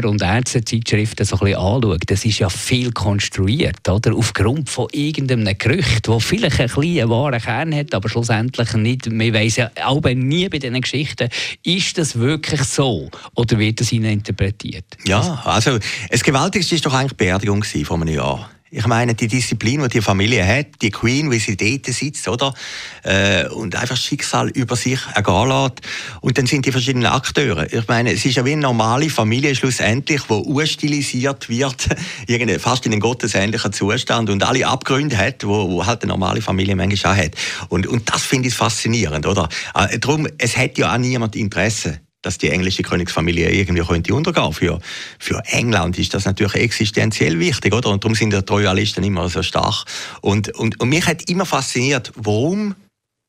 und 0.04 0.20
Ärztezeitschriften 0.20 1.24
so 1.24 1.36
ein 1.36 1.44
bisschen 1.46 1.60
anschaut, 1.60 2.00
das 2.08 2.24
ist 2.24 2.40
ja 2.40 2.48
viel 2.48 2.90
konstruiert, 2.90 3.88
oder? 3.88 4.16
Aufgrund 4.16 4.68
von 4.68 4.88
irgendeinem 4.90 5.56
Gerücht, 5.56 6.08
das 6.08 6.24
vielleicht 6.24 6.60
ein 6.60 6.68
kleinen 6.68 7.08
wahren 7.08 7.40
Kern 7.40 7.72
hat, 7.72 7.94
aber 7.94 8.08
schlussendlich 8.08 8.72
nicht. 8.74 9.08
Man 9.08 9.32
weiss 9.32 9.54
ja 9.54 9.70
auch 9.84 10.02
nie 10.02 10.48
bei 10.48 10.58
diesen 10.58 10.80
Geschichten, 10.80 11.28
ist 11.62 11.98
das 11.98 12.18
wirklich 12.18 12.64
so 12.64 13.10
oder 13.36 13.58
wird 13.60 13.80
das 13.80 13.92
ihnen 13.92 14.10
interpretiert? 14.10 14.86
Ja, 15.06 15.40
also 15.44 15.78
das 16.10 16.24
Gewaltigste 16.24 16.74
ist 16.74 16.84
doch 16.84 16.94
eigentlich 16.94 17.12
die 17.12 17.24
Beerdigung 17.24 17.62
vor 17.62 18.00
einem 18.00 18.12
Jahr. 18.12 18.50
Ich 18.74 18.86
meine, 18.86 19.14
die 19.14 19.28
Disziplin, 19.28 19.82
die 19.82 19.88
die 19.90 20.00
Familie 20.00 20.46
hat, 20.46 20.80
die 20.80 20.90
Queen, 20.90 21.30
wie 21.30 21.38
sie 21.38 21.58
dort 21.58 21.84
sitzt, 21.94 22.26
oder? 22.26 22.54
Äh, 23.02 23.46
und 23.48 23.74
einfach 23.74 23.96
das 23.96 24.02
Schicksal 24.02 24.48
über 24.48 24.76
sich 24.76 24.98
ergehen 25.14 25.48
lässt. 25.48 25.82
Und 26.22 26.38
dann 26.38 26.46
sind 26.46 26.64
die 26.64 26.72
verschiedenen 26.72 27.04
Akteure. 27.04 27.70
Ich 27.70 27.86
meine, 27.86 28.12
es 28.12 28.24
ist 28.24 28.36
ja 28.36 28.46
wie 28.46 28.52
eine 28.52 28.62
normale 28.62 29.10
Familie 29.10 29.54
schlussendlich, 29.54 30.22
die 30.22 30.32
urstilisiert 30.32 31.50
wird, 31.50 31.86
fast 32.60 32.86
in 32.86 32.92
einen 32.92 33.02
gottesähnlichen 33.02 33.74
Zustand 33.74 34.30
und 34.30 34.42
alle 34.42 34.66
Abgründe 34.66 35.18
hat, 35.18 35.44
wo, 35.44 35.68
wo 35.68 35.84
halt 35.84 36.00
eine 36.00 36.08
normale 36.08 36.40
Familie 36.40 36.74
manchmal 36.74 37.12
auch 37.12 37.18
hat. 37.18 37.32
Und, 37.68 37.86
und 37.86 38.08
das 38.10 38.22
finde 38.22 38.48
ich 38.48 38.54
faszinierend, 38.54 39.26
oder? 39.26 39.50
Äh, 39.74 39.98
darum, 39.98 40.26
es 40.38 40.56
hat 40.56 40.78
ja 40.78 40.94
auch 40.94 40.98
niemand 40.98 41.36
Interesse 41.36 42.00
dass 42.22 42.38
die 42.38 42.48
englische 42.48 42.82
Königsfamilie 42.82 43.50
irgendwie 43.50 43.82
könnte 43.82 44.14
untergehen. 44.14 44.52
Für, 44.52 44.78
für 45.18 45.42
England 45.46 45.98
ist 45.98 46.14
das 46.14 46.24
natürlich 46.24 46.54
existenziell 46.54 47.38
wichtig, 47.38 47.74
oder? 47.74 47.90
Und 47.90 48.04
darum 48.04 48.14
sind 48.14 48.32
die 48.32 48.52
Royalisten 48.52 49.04
immer 49.04 49.28
so 49.28 49.42
stark. 49.42 49.84
Und, 50.20 50.54
und, 50.56 50.80
und 50.80 50.88
mich 50.88 51.06
hat 51.06 51.28
immer 51.28 51.44
fasziniert, 51.44 52.12
warum 52.16 52.74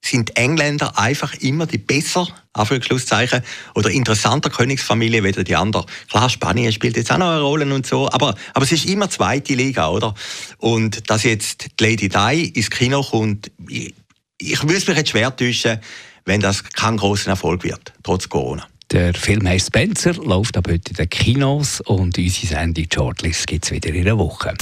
sind 0.06 0.36
Engländer 0.38 0.98
einfach 1.00 1.34
immer 1.36 1.66
die 1.66 1.78
besser, 1.78 2.28
Anführungszeichen, 2.52 3.42
oder 3.74 3.90
interessanter 3.90 4.50
Königsfamilie 4.50 5.24
wie 5.24 5.44
die 5.44 5.56
anderen. 5.56 5.86
Klar, 6.10 6.30
Spanien 6.30 6.74
spielt 6.74 6.98
jetzt 6.98 7.12
auch 7.12 7.18
noch 7.18 7.32
eine 7.32 7.42
Rolle 7.42 7.74
und 7.74 7.86
so, 7.86 8.10
aber, 8.12 8.36
aber 8.54 8.66
es 8.66 8.72
ist 8.74 8.86
immer 8.86 9.10
zweite 9.10 9.56
Liga, 9.56 9.88
oder? 9.90 10.14
Und 10.58 11.10
dass 11.10 11.24
jetzt 11.24 11.68
die 11.80 11.84
Lady 11.84 12.10
Di 12.10 12.52
ins 12.54 12.70
Kino 12.70 13.02
kommt, 13.02 13.50
ich, 13.70 13.96
ich 14.38 14.62
würde 14.62 14.74
mich 14.74 14.98
jetzt 14.98 15.10
schwer 15.10 15.36
täuschen, 15.36 15.80
wenn 16.26 16.42
das 16.42 16.64
kein 16.64 16.98
großer 16.98 17.30
Erfolg 17.30 17.64
wird, 17.64 17.94
trotz 18.04 18.28
Corona. 18.28 18.68
Der 18.94 19.12
Film 19.16 19.48
heißt 19.48 19.68
Spencer, 19.68 20.14
läuft 20.14 20.56
ab 20.56 20.68
heute 20.70 20.92
in 20.92 20.96
den 20.96 21.10
Kinos 21.10 21.82
und 21.82 22.16
unsere 22.16 22.48
Sendung 22.48 22.86
Shortlist 22.94 23.48
gibt 23.48 23.66
es 23.66 23.72
wieder 23.72 23.90
in 23.90 24.02
einer 24.02 24.20
Woche. 24.20 24.54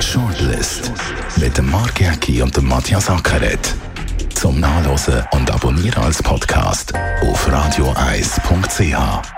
Shortlist 0.00 0.90
mit 1.36 1.58
dem 1.58 1.70
Mark 1.70 2.00
Jäcki 2.00 2.40
und 2.40 2.56
dem 2.56 2.66
Matthias 2.66 3.10
Ackeret. 3.10 3.74
Zum 4.34 4.60
Nachlesen 4.60 5.22
und 5.32 5.50
Abonnieren 5.50 6.02
als 6.02 6.22
Podcast 6.22 6.94
auf 7.20 7.52
radioeis.ch. 7.52 9.37